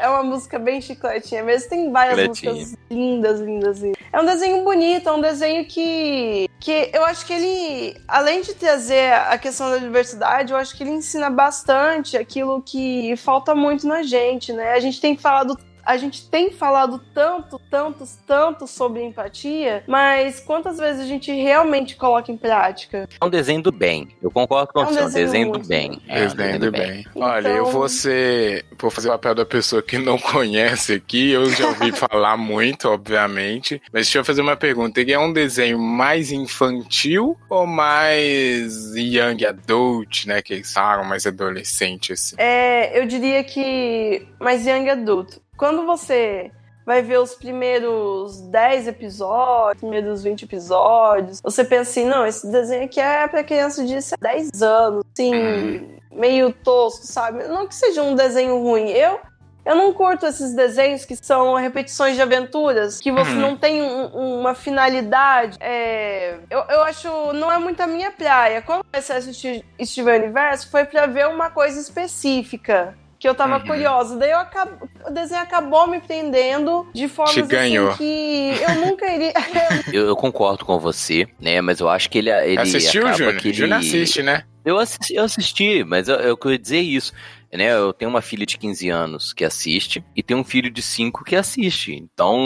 [0.01, 1.69] é uma música bem chicletinha mesmo.
[1.69, 2.53] Tem várias Chicletinha.
[2.53, 3.99] músicas lindas, lindas, lindas.
[4.13, 8.55] É um desenho bonito, é um desenho que, que eu acho que ele, além de
[8.55, 13.87] trazer a questão da diversidade, eu acho que ele ensina bastante aquilo que falta muito
[13.87, 14.73] na gente, né?
[14.73, 20.79] A gente tem falado a gente tem falado tanto, tanto, tanto sobre empatia, mas quantas
[20.79, 23.09] vezes a gente realmente coloca em prática?
[23.21, 24.09] é um desenho do bem.
[24.23, 26.03] Eu concordo com você, é um desenho desenho do bem.
[26.09, 27.01] É um Desenho do bem.
[27.11, 28.65] Então- Olha, eu vou ser.
[28.79, 31.31] Vou fazer o papel da pessoa que não conhece aqui.
[31.31, 33.81] Eu já ouvi falar muito, obviamente.
[33.93, 35.01] Mas deixa eu fazer uma pergunta.
[35.01, 40.43] Ele é um desenho mais infantil ou mais young adult, né?
[40.43, 42.37] Que eles falam, mais adolescente, assim?
[42.39, 45.43] É, eu diria que mais young adulto.
[45.57, 46.51] Quando você
[46.87, 52.85] vai ver os primeiros 10 episódios, primeiros 20 episódios, você pensa assim, não, esse desenho
[52.85, 57.45] aqui é pra criança de 10 anos, assim, meio tosco, sabe?
[57.49, 58.91] Não que seja um desenho ruim.
[58.91, 59.19] Eu
[59.67, 63.41] Eu não curto esses desenhos que são repetições de aventuras, que você Uhum.
[63.41, 65.57] não tem um- uma finalidade.
[65.59, 67.09] É, eu, eu acho.
[67.33, 68.61] Não é muito a minha praia.
[68.61, 72.95] Quando eu comecei a assistir Steven Universo, foi pra ver uma coisa específica.
[73.25, 73.67] Que eu tava Uhum.
[73.67, 74.19] curiosa.
[74.19, 77.07] Daí eu acab- o desenho acabou me prendendo de
[77.47, 77.89] ganhou.
[77.89, 79.33] assim que eu nunca iria.
[79.91, 81.59] Eu, eu concordo com você, né?
[81.63, 83.37] Mas eu acho que ele, ele Assistiu, acaba Júnior?
[83.41, 83.57] que ele...
[83.57, 84.43] Júnior assiste, né?
[84.63, 87.15] Eu assisti, eu assisti mas eu, eu queria dizer isso.
[87.55, 90.83] Né, eu tenho uma filha de 15 anos que assiste e tenho um filho de
[90.83, 91.93] 5 que assiste.
[91.95, 92.37] Então,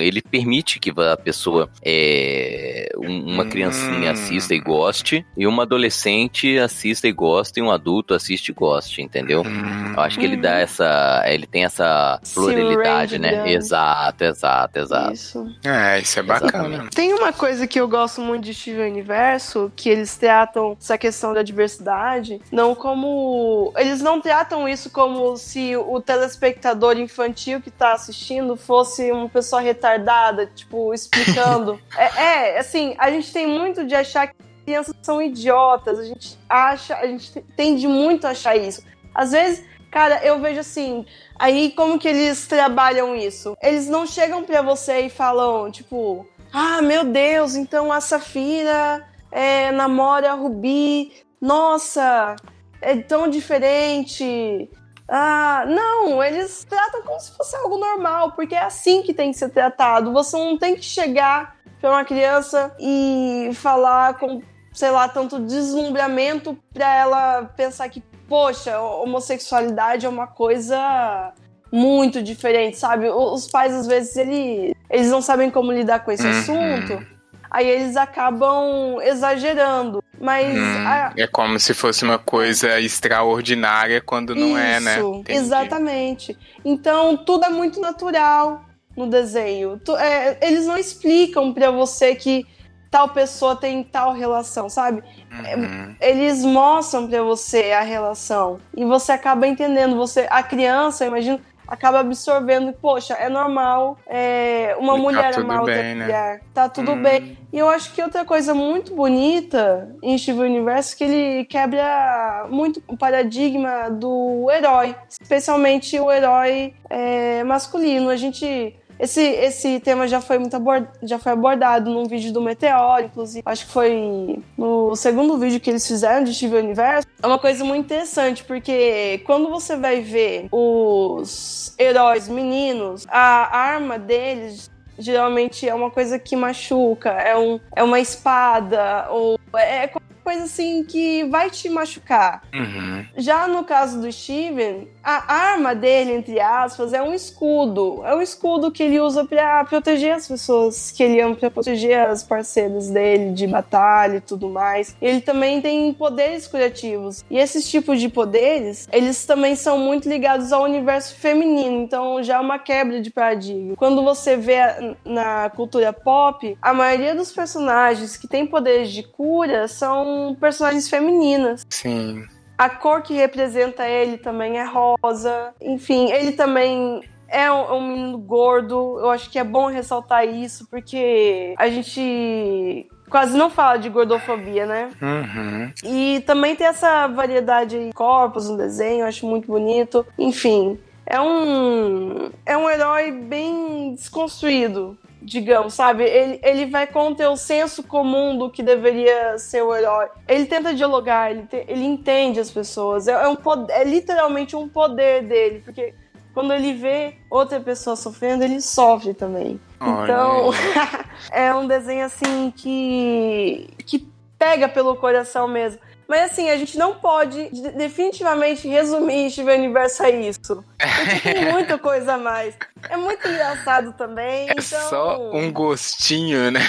[0.00, 3.48] ele permite que a pessoa, é, um- uma Hum.
[3.48, 8.52] criancinha assista e goste, e uma adolescente assista e goste, e um adulto assiste e
[8.52, 9.42] goste, entendeu?
[9.42, 11.24] Hum, Eu acho que ele dá essa.
[11.26, 13.50] Ele tem essa pluralidade, né?
[13.50, 15.12] Exato, exato, exato.
[15.12, 15.46] Isso.
[15.64, 16.46] É, isso é bacana.
[16.68, 16.90] Exatamente.
[16.94, 21.32] Tem uma coisa que eu gosto muito de Steven Universo, que eles tratam essa questão
[21.32, 23.72] da diversidade, não como.
[23.76, 29.60] Eles não tratam isso como se o telespectador infantil que tá assistindo fosse uma pessoa
[29.60, 31.78] retardada, tipo, explicando.
[31.96, 34.34] é, é, assim, a gente tem muito de achar que
[34.64, 38.82] crianças são idiotas, a gente acha, a gente tende muito a achar isso.
[39.14, 41.04] Às vezes, cara, eu vejo assim,
[41.38, 43.56] aí como que eles trabalham isso?
[43.62, 49.70] Eles não chegam pra você e falam, tipo, ah, meu Deus, então a Safira é,
[49.72, 51.12] namora a Rubi.
[51.40, 52.34] Nossa,
[52.80, 54.70] é tão diferente.
[55.08, 59.38] Ah, não, eles tratam como se fosse algo normal, porque é assim que tem que
[59.38, 60.12] ser tratado.
[60.12, 66.58] Você não tem que chegar pra uma criança e falar com, sei lá, tanto deslumbramento
[66.74, 71.32] pra ela pensar que, poxa, homossexualidade é uma coisa
[71.72, 73.08] muito diferente, sabe?
[73.08, 76.30] Os pais, às vezes, ele, eles não sabem como lidar com esse Uhum.
[76.30, 77.06] assunto,
[77.50, 80.02] aí eles acabam exagerando.
[80.20, 84.98] Mas Hum, a- é como se fosse uma coisa extraordinária quando não é, né?
[84.98, 85.38] Isso, Entendi.
[85.38, 86.38] exatamente.
[86.64, 88.64] Então, tudo é muito natural
[88.96, 89.78] no desenho.
[89.84, 92.44] Tu- é, eles não explicam pra você que
[92.90, 95.02] tal pessoa tem tal relação, sabe?
[95.30, 95.94] Uhum.
[96.00, 99.94] Eles mostram pra você a relação e você acaba entendendo.
[99.96, 102.72] Você, a criança, eu imagino, acaba absorvendo.
[102.72, 103.98] Poxa, é normal.
[104.06, 105.94] é, uma E tá mulher tudo amar outra né?
[105.94, 106.40] mulher.
[106.54, 107.02] Tá tudo Hum.
[107.02, 107.38] bem.
[107.52, 112.46] E eu acho que outra coisa muito bonita em Steven Universo é que ele quebra
[112.50, 118.08] muito o paradigma do herói, especialmente o herói é, masculino.
[118.10, 118.74] A gente.
[118.98, 123.42] Esse, esse tema já foi muito abord, já foi abordado num vídeo do Meteoro, inclusive.
[123.46, 127.06] Acho que foi no segundo vídeo que eles fizeram de Steven Universo.
[127.22, 133.98] É uma coisa muito interessante, porque quando você vai ver os heróis meninos, a arma
[133.98, 140.08] deles geralmente é uma coisa que machuca, é, um, é uma espada, ou é qualquer
[140.28, 142.42] coisa assim que vai te machucar.
[142.52, 143.06] Uhum.
[143.16, 148.02] Já no caso do Steven, a arma dele, entre aspas, é um escudo.
[148.04, 151.98] É um escudo que ele usa pra proteger as pessoas que ele ama, pra proteger
[152.06, 154.94] as parceiras dele de batalha e tudo mais.
[155.00, 157.24] Ele também tem poderes curativos.
[157.30, 161.80] E esses tipos de poderes, eles também são muito ligados ao universo feminino.
[161.80, 163.76] Então já é uma quebra de paradigma.
[163.76, 164.58] Quando você vê
[165.06, 171.66] na cultura pop, a maioria dos personagens que têm poderes de cura são personagens femininas.
[171.70, 172.24] Sim.
[172.56, 175.54] A cor que representa ele também é rosa.
[175.60, 178.98] Enfim, ele também é um, um menino gordo.
[178.98, 184.66] Eu acho que é bom ressaltar isso, porque a gente quase não fala de gordofobia,
[184.66, 184.90] né?
[185.00, 185.72] Uhum.
[185.84, 190.04] E também tem essa variedade de corpos no desenho, eu acho muito bonito.
[190.18, 196.04] Enfim, é um é um herói bem desconstruído, digamos, sabe?
[196.04, 200.08] Ele, ele vai contra o senso comum do que deveria ser o herói.
[200.26, 203.08] Ele tenta dialogar, ele, te- ele entende as pessoas.
[203.08, 203.36] É, é um
[203.70, 205.94] é literalmente um poder dele, porque
[206.32, 209.60] quando ele vê outra pessoa sofrendo, ele sofre também.
[209.80, 210.50] Então,
[211.32, 214.08] é um desenho assim que que
[214.38, 215.80] pega pelo coração mesmo.
[216.08, 220.64] Mas assim, a gente não pode de- definitivamente resumir Steven Universo a isso.
[220.78, 222.54] Porque tem muita coisa a mais.
[222.88, 224.48] É muito engraçado também.
[224.48, 224.88] É então...
[224.88, 226.60] só um gostinho, né?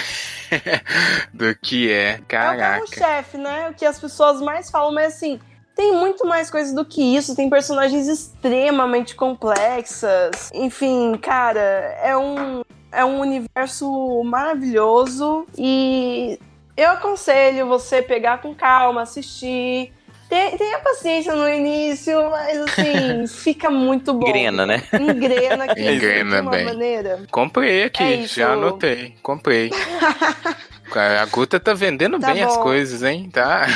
[1.32, 2.10] Do que é.
[2.10, 2.58] É o Caraca.
[2.86, 3.70] carro-chefe, né?
[3.70, 5.40] O que as pessoas mais falam, mas assim,
[5.74, 7.34] tem muito mais coisa do que isso.
[7.34, 10.50] Tem personagens extremamente complexas.
[10.52, 11.60] Enfim, cara,
[12.02, 12.60] é um,
[12.92, 16.38] é um universo maravilhoso e
[16.82, 19.92] eu aconselho você pegar com calma, assistir.
[20.28, 24.28] Tem- Tenha paciência no início, mas assim, fica muito bom.
[24.28, 24.82] Engrena, né?
[24.92, 26.64] Engrena aqui Engrena de uma bem.
[26.64, 27.22] maneira.
[27.32, 29.14] Comprei aqui, É já anotei.
[29.22, 29.70] Comprei.
[30.98, 32.62] A Guta tá vendendo Tá bem as bom.
[32.62, 33.30] coisas, hein?
[33.32, 33.66] Tá.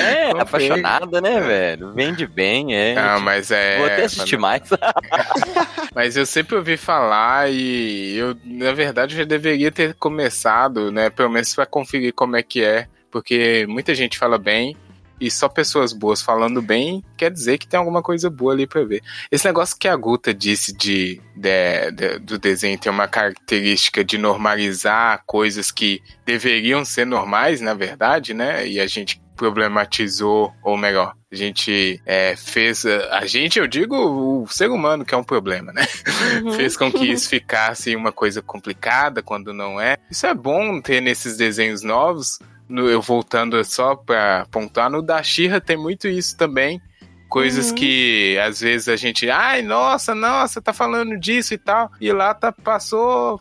[0.00, 0.40] É, Confere.
[0.40, 1.92] apaixonada, né, velho?
[1.94, 2.94] Vende bem, é.
[2.94, 3.76] Não, mas é.
[3.78, 4.62] Vou até assistir mais.
[5.94, 11.08] Mas eu sempre ouvi falar e eu, na verdade, já deveria ter começado, né?
[11.08, 12.88] Pelo menos pra conferir como é que é.
[13.12, 14.76] Porque muita gente fala bem
[15.20, 18.84] e só pessoas boas falando bem quer dizer que tem alguma coisa boa ali pra
[18.84, 19.02] ver.
[19.30, 24.18] Esse negócio que a Guta disse de, de- de- do desenho tem uma característica de
[24.18, 28.66] normalizar coisas que deveriam ser normais, na verdade, né?
[28.66, 32.86] E a gente problematizou, ou melhor, a gente é, fez.
[32.86, 35.86] A gente, eu digo, o ser humano que é um problema, né?
[36.44, 36.52] Uhum.
[36.54, 39.96] fez com que isso ficasse uma coisa complicada quando não é.
[40.10, 42.38] Isso é bom ter nesses desenhos novos.
[42.68, 46.80] No- eu voltando só pra pontuar, no da Shira tem muito isso também.
[47.28, 47.74] Coisas Uhum.
[47.74, 51.90] que às vezes a gente, ai, nossa, nossa, tá falando disso e tal.
[52.00, 53.40] E lá tá, passou,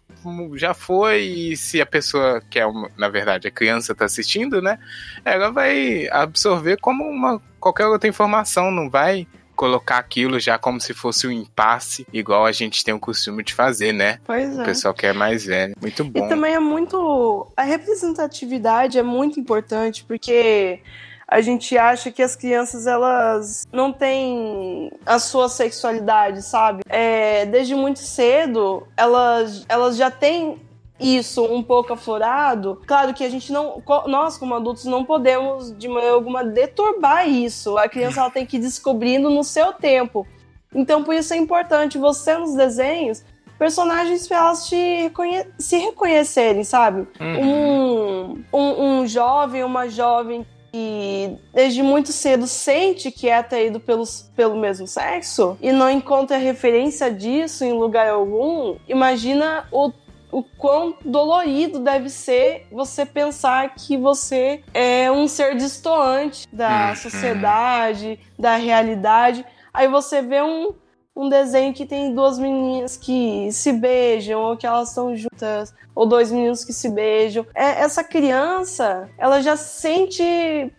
[0.56, 1.22] já foi.
[1.24, 4.80] E se a pessoa, que é uma, na verdade a criança, tá assistindo, né?
[5.24, 10.94] Ela vai absorver como uma qualquer outra informação, não vai colocar aquilo já como se
[10.94, 14.20] fosse um impasse, igual a gente tem o costume de fazer, né?
[14.26, 14.66] Pois O é.
[14.66, 15.76] pessoal que é mais velho.
[15.80, 16.28] Muito E bom.
[16.28, 17.48] também é muito.
[17.56, 20.80] A representatividade é muito importante, porque
[21.28, 26.84] a gente acha que as crianças elas não têm a sua sexualidade, sabe?
[26.88, 30.60] É, desde muito cedo, elas, elas já têm
[31.04, 32.82] isso um pouco aflorado.
[32.86, 37.78] Claro que a gente não, nós como adultos não podemos de maneira alguma deturbar isso.
[37.78, 40.26] A criança ela tem que ir descobrindo no seu tempo.
[40.74, 43.24] Então por isso é importante você nos desenhos
[43.60, 47.08] personagens para elas reconhe- se reconhecerem, sabe?
[47.20, 47.42] Uhum.
[47.42, 54.32] Um, um, um jovem, uma jovem que desde muito cedo sente que é atraído pelos,
[54.36, 59.92] pelo mesmo sexo e não encontra referência disso em lugar algum, imagina o,
[60.34, 66.96] o quão dolorido deve ser você pensar que você é um ser distoante da Uhum.
[66.96, 69.46] sociedade, da realidade.
[69.74, 70.74] Aí você vê um,
[71.16, 76.08] um desenho que tem duas meninas que se beijam, ou que elas estão juntas, ou
[76.08, 77.46] dois meninos que se beijam.
[77.54, 80.24] É, essa criança, ela já se sente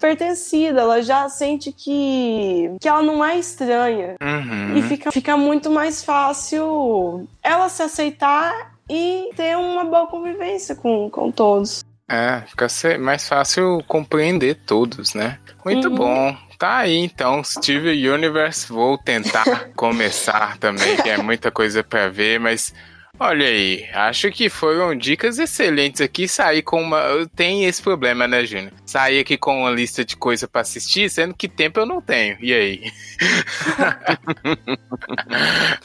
[0.01, 4.17] pertencida, ela já sente que, que ela não é estranha.
[4.21, 4.77] Uhum.
[4.77, 11.09] E fica, fica muito mais fácil ela se aceitar e ter uma boa convivência com,
[11.11, 11.85] com todos.
[12.09, 12.67] É, fica
[12.99, 15.39] mais fácil compreender todos, né?
[15.65, 15.95] Muito Uhum.
[15.95, 16.37] bom.
[16.59, 18.71] Tá aí então, Steve Universe.
[18.71, 22.75] Vou tentar começar também, que é muita coisa pra ver, mas
[23.19, 26.29] olha aí, acho que foram dicas excelentes aqui.
[26.29, 27.03] Sair com uma.
[27.35, 28.73] Tem esse problema, né, Júnior?
[28.85, 32.37] Sair aqui com uma lista de coisa pra assistir, sendo que tempo eu não tenho.
[32.41, 32.83] E aí?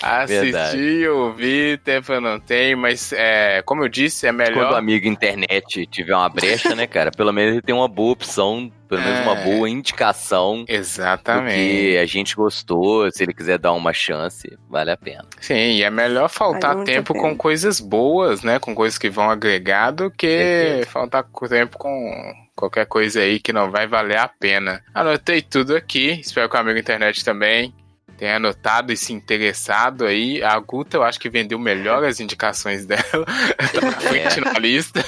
[0.02, 4.66] Assistir, ouvir, tempo eu não tenho, mas é, como eu disse, é melhor.
[4.66, 7.12] Quando o amigo internet tiver uma brecha, né, cara?
[7.12, 9.44] Pelo menos ele tem uma boa opção, pelo menos uma É.
[9.46, 11.56] boa indicação do Exatamente.
[11.56, 13.10] que a gente gostou.
[13.12, 15.26] Se ele quiser dar uma chance, vale a pena.
[15.40, 18.58] Sim, e é melhor faltar Vale tempo com coisas boas, né?
[18.60, 20.90] Com coisas que vão agregar do que Certeza.
[20.90, 24.82] faltar tempo com qualquer coisa aí que não vai valer a pena.
[24.94, 27.74] Anotei tudo aqui, espero que o amigo internet também
[28.18, 30.44] tenha anotado e se interessado aí.
[30.44, 33.02] A Guta, eu acho que vendeu melhor as indicações dela.
[33.74, 35.02] tá na frente na lista.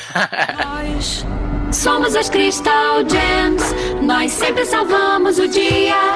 [0.63, 1.25] Nós
[1.71, 3.63] somos as Crystal Gems.
[4.01, 6.15] Nós sempre salvamos o dia.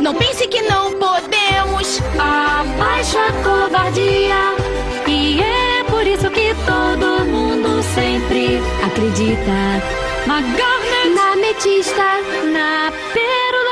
[0.00, 2.00] Não pense que não podemos.
[2.18, 4.54] Abaixo a covardia.
[5.06, 9.52] E é por isso que todo mundo sempre acredita.
[10.26, 12.20] Na Garnet, na Metista,
[12.52, 13.71] na Pérola.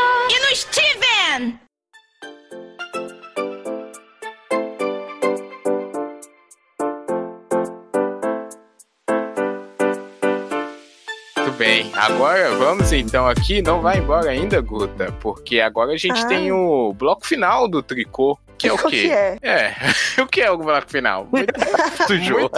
[11.61, 11.91] Bem.
[11.95, 13.61] Agora vamos então aqui.
[13.61, 16.27] Não vai embora ainda, Guta, porque agora a gente Ah.
[16.27, 18.39] tem o bloco final do tricô.
[18.57, 18.91] Que é o quê?
[19.03, 19.39] que é?
[19.43, 19.75] É,
[20.21, 21.27] o que é o bloco final?
[21.31, 21.53] Muito,
[22.33, 22.51] muito,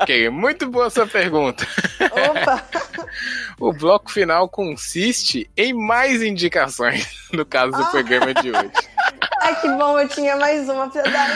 [0.00, 1.66] ok, muito boa sua pergunta.
[2.00, 2.64] Opa!
[3.58, 7.86] O bloco final consiste em mais indicações, no caso do Ah.
[7.86, 8.70] programa de hoje.
[9.40, 11.28] Ai, que bom, eu tinha mais uma pra dar.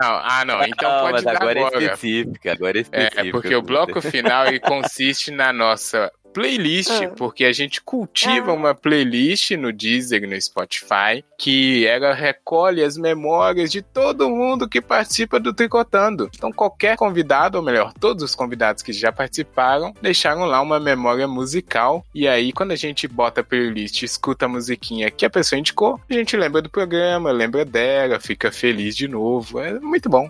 [0.00, 1.76] Ah, ah, não, então Ah, pode mas dar agora, agora.
[1.76, 3.20] é específica, agora é específica.
[3.28, 6.10] É, porque o bloco final ele consiste na nossa
[6.40, 7.08] playlist, Ah.
[7.16, 8.54] porque a gente cultiva Ah.
[8.54, 14.68] uma playlist no Deezer e no Spotify, que ela recolhe as memórias de todo mundo
[14.68, 16.30] que participa do Tricotando.
[16.34, 21.26] Então qualquer convidado, ou melhor, todos os convidados que já participaram, deixaram lá uma memória
[21.28, 25.58] musical, e aí quando a gente bota a playlist, escuta a musiquinha que a pessoa
[25.58, 29.60] indicou, a gente lembra do programa, lembra dela, fica feliz de novo.
[29.60, 30.28] É muito bom.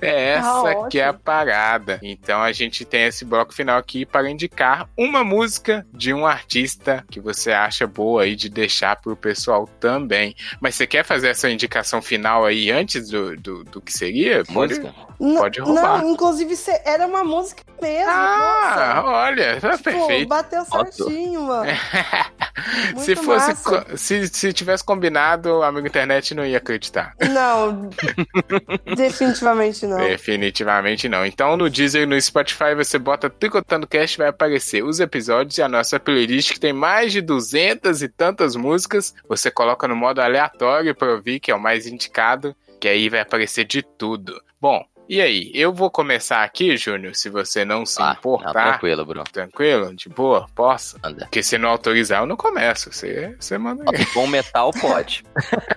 [0.00, 1.98] É essa Ah, que é a parada.
[2.02, 7.04] Então a gente tem esse bloco final aqui para indicar uma música de um artista
[7.10, 10.34] que você acha boa aí de deixar pro pessoal também.
[10.60, 14.44] Mas você quer fazer essa indicação final aí antes do, do, do que seria?
[14.44, 14.94] Pode- Música?
[15.20, 15.98] N- Pode roubar.
[16.02, 16.54] Não, inclusive
[16.84, 18.10] era uma música mesmo.
[18.10, 19.08] Ah, nossa.
[19.08, 20.28] olha, tá Tipo, perfeito.
[20.28, 21.70] bateu certinho, mano.
[22.94, 23.54] Muito se fosse
[23.96, 27.14] se, se tivesse combinado, o amigo internet não ia acreditar.
[27.30, 27.90] Não,
[29.08, 29.98] definitivamente não.
[29.98, 31.24] Definitivamente não.
[31.24, 35.62] Então no Deezer e no Spotify você bota Tricotando Cast vai aparecer os episódios e
[35.62, 39.14] a nossa playlist que tem mais de duzentas e tantas músicas.
[39.28, 43.20] Você coloca no modo aleatório para ouvir, que é o mais indicado, que aí vai
[43.20, 44.40] aparecer de tudo.
[44.60, 45.50] Bom, e aí?
[45.54, 48.52] Eu vou começar aqui, Júnior, se você não se Ah, não, importar.
[48.52, 49.24] tranquilo, Bruno.
[49.30, 49.94] Tranquilo?
[49.94, 50.46] De boa?
[50.54, 50.96] Posso?
[51.02, 51.20] Anda.
[51.26, 52.92] Porque se não autorizar, eu não começo.
[52.92, 54.06] Você, você manda aí.
[54.06, 55.22] Com metal pode.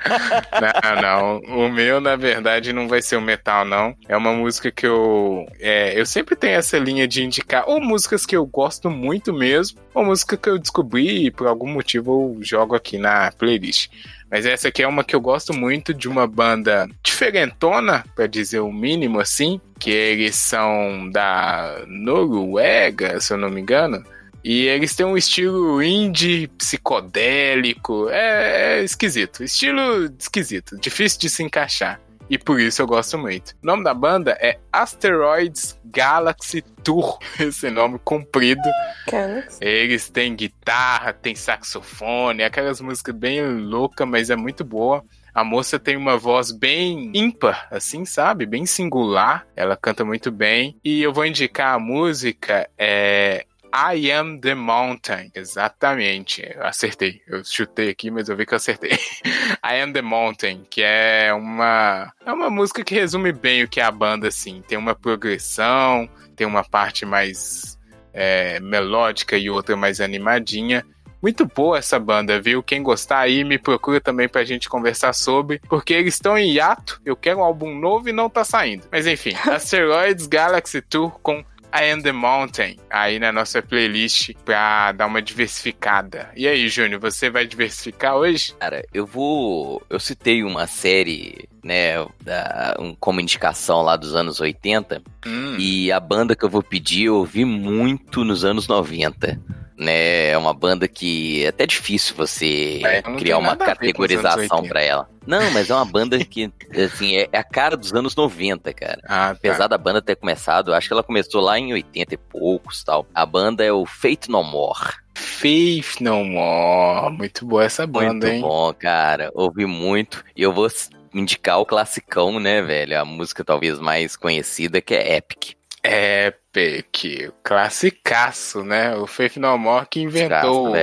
[0.94, 1.40] Não, não.
[1.66, 3.96] O meu, na verdade, não vai ser o metal, não.
[4.08, 5.46] É uma música que eu.
[5.60, 9.80] É, eu sempre tenho essa linha de indicar ou músicas que eu gosto muito mesmo,
[9.94, 13.90] ou música que eu descobri e por algum motivo eu jogo aqui na playlist.
[14.30, 18.60] Mas essa aqui é uma que eu gosto muito de uma banda diferentona, pra dizer
[18.60, 24.04] o mínimo assim, que eles são da Noruega, se eu não me engano.
[24.44, 29.44] E eles têm um estilo indie, psicodélico, é, é esquisito.
[29.44, 32.00] Estilo esquisito, difícil de se encaixar.
[32.30, 33.52] E por isso eu gosto muito.
[33.64, 37.18] O nome da banda é Asteroids Galaxy Tour.
[37.40, 38.70] Esse nome comprido.
[39.08, 45.04] Cara, Eles têm guitarra, tem saxofone, aquelas músicas bem loucas, mas é muito boa.
[45.34, 48.46] A moça tem uma voz bem ímpar, assim, sabe?
[48.46, 49.46] Bem singular.
[49.56, 50.76] Ela canta muito bem.
[50.84, 55.32] E eu vou indicar a música é I Am the Mountain.
[55.36, 56.42] Exatamente.
[56.42, 57.22] Eu acertei.
[57.28, 58.90] Eu chutei aqui, mas eu vi que eu acertei.
[59.64, 63.80] I Am the Mountain, que é uma é uma música que resume bem o que
[63.80, 64.62] é a banda assim.
[64.68, 67.78] Tem uma progressão, tem uma parte mais
[68.14, 70.86] é, melódica e outra mais animadinha.
[71.22, 72.62] Muito boa essa banda, viu?
[72.62, 77.01] Quem gostar aí me procura também pra gente conversar sobre, porque eles estão em hiato.
[77.03, 78.88] Eu quero um álbum novo e não tá saindo.
[78.91, 81.43] Mas enfim, Asteroids Galaxy Tour com
[81.74, 86.30] I Am the Mountain aí na nossa playlist pra dar uma diversificada.
[86.36, 88.53] E aí, Júnior, você vai diversificar hoje?
[88.59, 89.84] Cara, eu vou.
[89.89, 95.91] Eu citei uma série, né, da, um- como indicação lá dos anos 80, Hum, e
[95.91, 99.39] a banda que eu vou pedir eu ouvi muito nos anos 90.
[99.78, 104.68] Né, é uma banda que é até difícil você É, criar uma categorização 80.
[104.68, 105.10] pra ela.
[105.26, 106.52] Não, mas é uma banda que,
[106.84, 109.00] assim, é, é a cara dos anos 90, cara.
[109.06, 109.32] ah, tá.
[109.34, 113.06] Apesar da banda ter começado, acho que ela começou lá em 80 e poucos tal.
[113.14, 114.94] A banda é o Fate No More.
[115.14, 117.16] Faith No More.
[117.16, 118.42] Muito boa essa banda, Muito hein?
[118.42, 119.30] bom, cara.
[119.36, 120.24] Ouvi muito.
[120.36, 120.68] E eu vou
[121.14, 123.00] indicar o classicão, né, velho?
[123.00, 125.56] A música talvez mais conhecida, que é Epic.
[125.84, 128.96] Epic, classicaço, né?
[128.96, 130.74] O Faith No More que inventou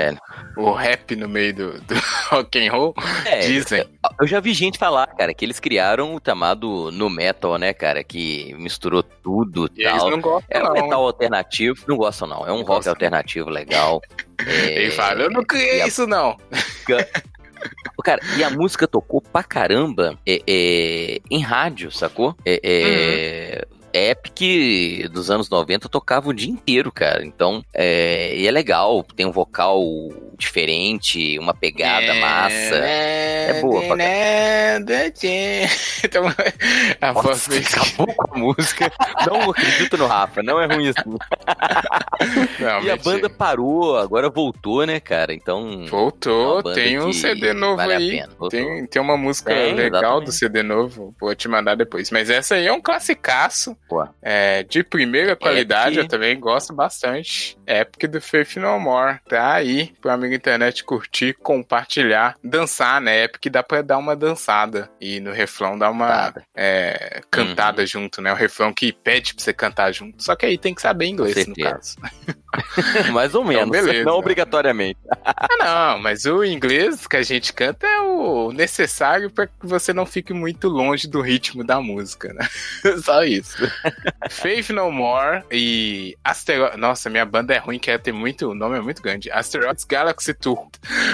[0.57, 1.95] o rap no meio do, do
[2.31, 2.95] rock and roll.
[3.27, 3.85] É, Dizem.
[4.21, 8.03] Eu já vi gente falar, cara, que eles criaram o chamado no metal, né, cara?
[8.05, 10.11] Que misturou tudo E e eles tal.
[10.11, 10.73] não gostam, É um não.
[10.73, 11.85] metal alternativo.
[11.87, 12.39] Não gostam, não.
[12.47, 12.93] É um Não rock gostam.
[12.93, 14.01] alternativo legal.
[14.47, 16.37] É, Ele fala, eu não criei a- isso, não.
[18.03, 22.37] Cara, e a música tocou pra caramba é, é, em rádio, sacou?
[22.45, 23.65] É, é,
[23.95, 27.25] Epic dos anos 90 tocava o dia inteiro, cara.
[27.25, 29.81] Então, é, e é legal, tem um vocal
[30.37, 32.75] diferente, uma pegada massa.
[32.75, 33.97] É boa pra
[36.05, 36.25] Então,
[37.01, 37.63] a voz Nossa, meio...
[37.67, 38.93] acabou com a música.
[39.27, 41.17] Não acredito no Rafa, não é ruim assim.
[42.61, 45.33] Não, E a banda parou, agora voltou, né, cara?
[45.33, 45.87] Então.
[45.87, 48.25] Voltou, banda tem um CD novo vale aí.
[48.51, 50.25] Tem, tem uma música Tem, legal exatamente.
[50.27, 52.11] do CD novo, vou te mandar depois.
[52.11, 53.77] Mas essa aí é um classicaço.
[53.95, 54.09] Pô.
[54.21, 56.05] É, de primeira qualidade, Epic.
[56.05, 57.57] eu também gosto bastante.
[57.67, 59.21] Epic do Faith No More.
[59.29, 63.25] Tá aí pro amigo internet curtir, compartilhar, dançar, né?
[63.25, 64.91] Epic dá pra dar uma dançada.
[65.01, 67.87] E no refrão dá uma é, cantada Uhum.
[67.87, 68.33] junto, né?
[68.33, 70.23] O refrão que pede pra você cantar junto.
[70.23, 71.97] Só que aí tem que saber inglês, no caso.
[73.13, 74.05] Mais ou menos, beleza.
[74.05, 74.99] não obrigatoriamente.
[75.25, 79.93] Ah, não, mas o inglês que a gente canta é o necessário para que você
[79.93, 82.47] não fique muito longe do ritmo da música, né?
[83.03, 83.57] Só isso.
[84.31, 86.79] Faith No More e Asteroids.
[86.79, 88.51] Nossa, minha banda é ruim, quer ter muito.
[88.51, 89.31] O nome é muito grande.
[89.31, 90.69] Asteroids Galaxy Tour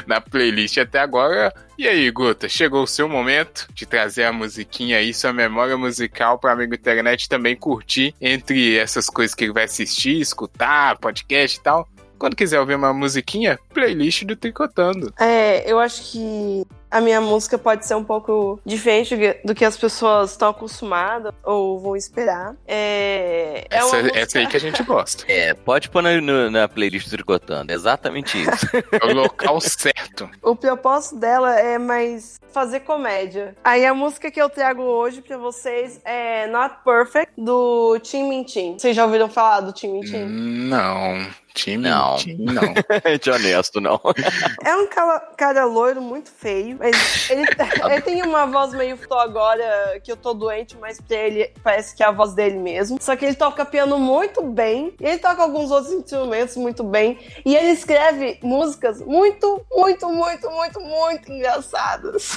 [0.07, 1.53] na playlist até agora.
[1.81, 6.39] E aí, Guta, chegou o seu momento de trazer a musiquinha aí, sua memória musical
[6.39, 11.62] para amigo internet também curtir entre essas coisas que ele vai assistir, escutar, podcast e
[11.62, 11.89] tal.
[12.20, 15.12] Quando quiser ouvir uma musiquinha, playlist do Tricotando.
[15.18, 19.76] É, eu acho que a minha música pode ser um pouco diferente do que as
[19.76, 22.54] pessoas estão acostumadas ou vão esperar.
[22.66, 24.18] É, é Essa, uma música...
[24.18, 25.24] essa aí que a gente gosta.
[25.28, 27.72] É, pode pôr na, no- na playlist do Tricotando.
[27.72, 28.66] Exatamente isso.
[29.02, 30.28] É o local certo.
[30.42, 33.54] O propósito dela é mais fazer comédia.
[33.64, 38.76] Aí a música que eu trago hoje pra vocês é Not Perfect, do Tim Mintin.
[38.78, 40.24] Vocês já ouviram falar do Tim Mintin?
[40.26, 41.26] Não.
[41.55, 42.16] Time Não.
[42.16, 42.62] time, não.
[43.20, 44.01] De honesto, não.
[44.64, 47.44] É um cara, cara loiro muito feio, mas ele,
[47.90, 51.96] ele tem uma voz meio tô agora que eu tô doente, mas pra ele parece
[51.96, 52.98] que é a voz dele mesmo.
[53.01, 57.18] Só que ele toca piano muito bem, e ele toca alguns outros instrumentos muito bem,
[57.44, 62.36] e ele escreve músicas muito, muito, muito, muito, muito engraçadas.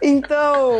[0.00, 0.72] Então,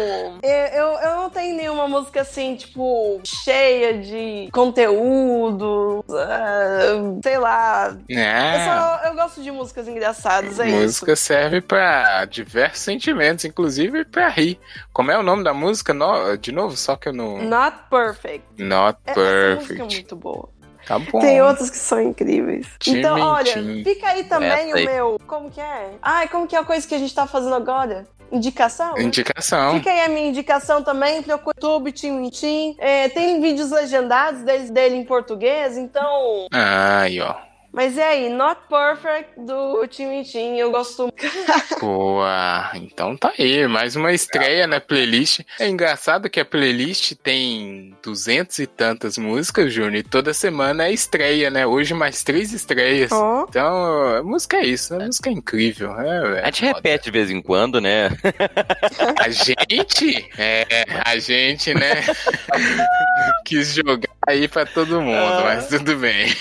[0.42, 7.96] eu, eu, eu não tenho nenhuma música assim, tipo, cheia de conteúdo, ah, sei lá.
[8.08, 8.64] Eu, É.
[8.64, 14.58] só, eu gosto de músicas engraçadas, é música serve pra diversos sentimentos, inclusive pra rir.
[14.92, 15.92] Como é o nome da música?
[15.92, 17.38] No- de novo, só que eu não.
[17.38, 17.48] isso.
[17.48, 18.44] Not Perfect.
[18.62, 19.94] Not Essa música é perfect.
[19.96, 20.48] muito boa.
[20.86, 21.20] Tá bom.
[21.20, 22.66] Tem outras que são incríveis.
[22.80, 23.84] Tim então, olha, Tim.
[23.84, 25.20] fica aí também Essa o meu.
[25.28, 25.90] Como que é?
[26.02, 28.04] Ai, como que é a coisa que a gente tá fazendo agora?
[28.32, 28.98] Indicação?
[28.98, 29.74] Indicação.
[29.74, 32.74] Fica aí a minha indicação também, procura o YouTube, Tim Tim.
[32.78, 36.46] É, tem vídeos legendados dele, dele em português, então.
[36.50, 37.51] Aí, ó.
[37.72, 40.56] Mas é aí, Not Perfect do Tim Tim.
[40.56, 41.10] Eu gosto
[41.80, 42.70] Boa.
[42.74, 45.40] Então tá aí, mais uma estreia na playlist.
[45.58, 50.92] É engraçado que a playlist tem duzentos e tantas músicas, Júnior, e toda semana é
[50.92, 51.66] estreia, né?
[51.66, 53.10] Hoje mais três estreias.
[53.10, 53.46] Ó.
[53.48, 55.98] Então, a música é isso, a música é incrível.
[55.98, 58.10] É, é A gente repete de vez em quando, né?
[59.18, 60.66] A gente, é,
[61.04, 62.02] a gente, né?
[63.46, 66.34] Quis jogar aí pra todo mundo, mas tudo bem.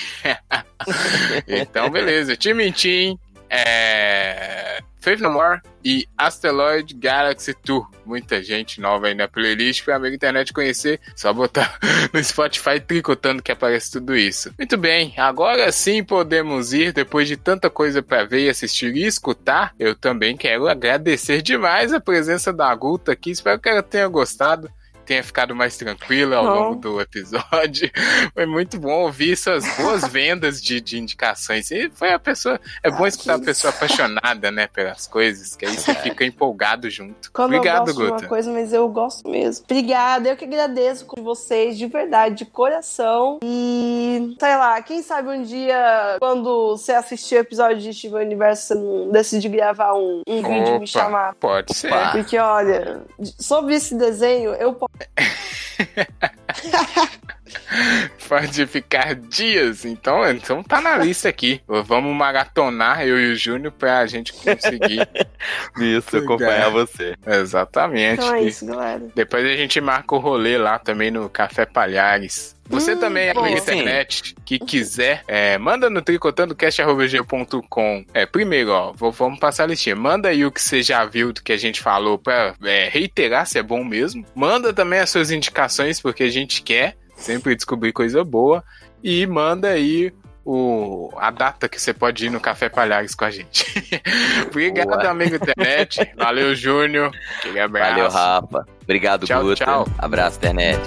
[1.48, 2.36] então, beleza.
[2.36, 3.18] Time Team,
[3.50, 7.90] é, Faith No More e Asteroid Galaxy Tour.
[8.06, 11.00] Muita gente nova aí na playlist pra amigo internet conhecer.
[11.16, 11.80] Só botar
[12.14, 14.54] no Spotify tricotando que aparece tudo isso.
[14.58, 16.94] Muito bem, agora sim podemos ir.
[16.94, 22.00] Depois de tanta coisa pra ver, assistir e escutar, eu também quero agradecer demais a
[22.00, 23.32] presença da Guta aqui.
[23.32, 24.70] Espero que ela tenha gostado.
[25.06, 27.90] Tenha ficado mais tranquila ao longo do episódio.
[28.34, 31.70] Foi muito bom ouvir suas boas vendas de, de indicações.
[31.72, 32.60] E foi a pessoa.
[32.84, 36.24] É bom Ah, escutar a que pessoa apaixonada, né, pelas coisas, que aí você fica
[36.26, 37.32] empolgado junto.
[37.32, 38.24] Quando Obrigado, eu gosto de Guta.
[38.24, 39.66] uma coisa, mas eu gosto mesmo.
[39.66, 43.40] Obrigada, eu que agradeço com vocês, de verdade, de coração.
[43.44, 48.68] E, sei lá, quem sabe um dia, quando você assistir o episódio de Steven Universo,
[48.68, 51.36] você não decide gravar um, um vídeo e me chamar.
[51.36, 51.88] Pode ser.
[51.92, 52.12] Opa.
[52.12, 53.02] Porque, olha,
[53.40, 54.91] sobre esse desenho, eu posso.
[55.00, 57.28] ハハハハ!
[58.28, 59.86] Pode ficar dias.
[59.86, 61.62] Então, então tá na lista aqui.
[61.68, 65.08] Vamos maratonar, eu e o Júnior, pra gente conseguir.
[65.80, 67.16] Isso, acompanhar você.
[67.26, 68.22] Exatamente.
[68.22, 69.02] Então é isso, galera.
[69.16, 72.56] Depois a gente marca o rolê lá também no Café Palhares.
[72.70, 73.46] Você Hum, também, boa.
[73.48, 78.06] amigo internet, que quiser, é, manda no tricotandocast.com.
[78.14, 79.96] É, primeiro, ó, vou- vamos passar a listinha.
[79.96, 83.46] Manda aí o que você já viu do que a gente falou pra é, reiterar
[83.46, 84.26] se é bom mesmo.
[84.34, 88.64] Manda também as suas indicações, porque a gente quer sempre descobrir coisa boa.
[89.04, 90.14] E manda aí
[90.46, 93.66] o, a data que você pode ir no Café Palhares com a gente.
[94.48, 95.10] Obrigado, Boa.
[95.10, 96.12] amigo internet.
[96.18, 97.12] Valeu, Júnior.
[97.40, 97.92] Aquele abraço.
[97.92, 98.66] Valeu, Rafa.
[98.84, 99.66] Obrigado, Tchau, Guta.
[99.66, 99.88] tchau.
[99.98, 100.80] Abraço, internet.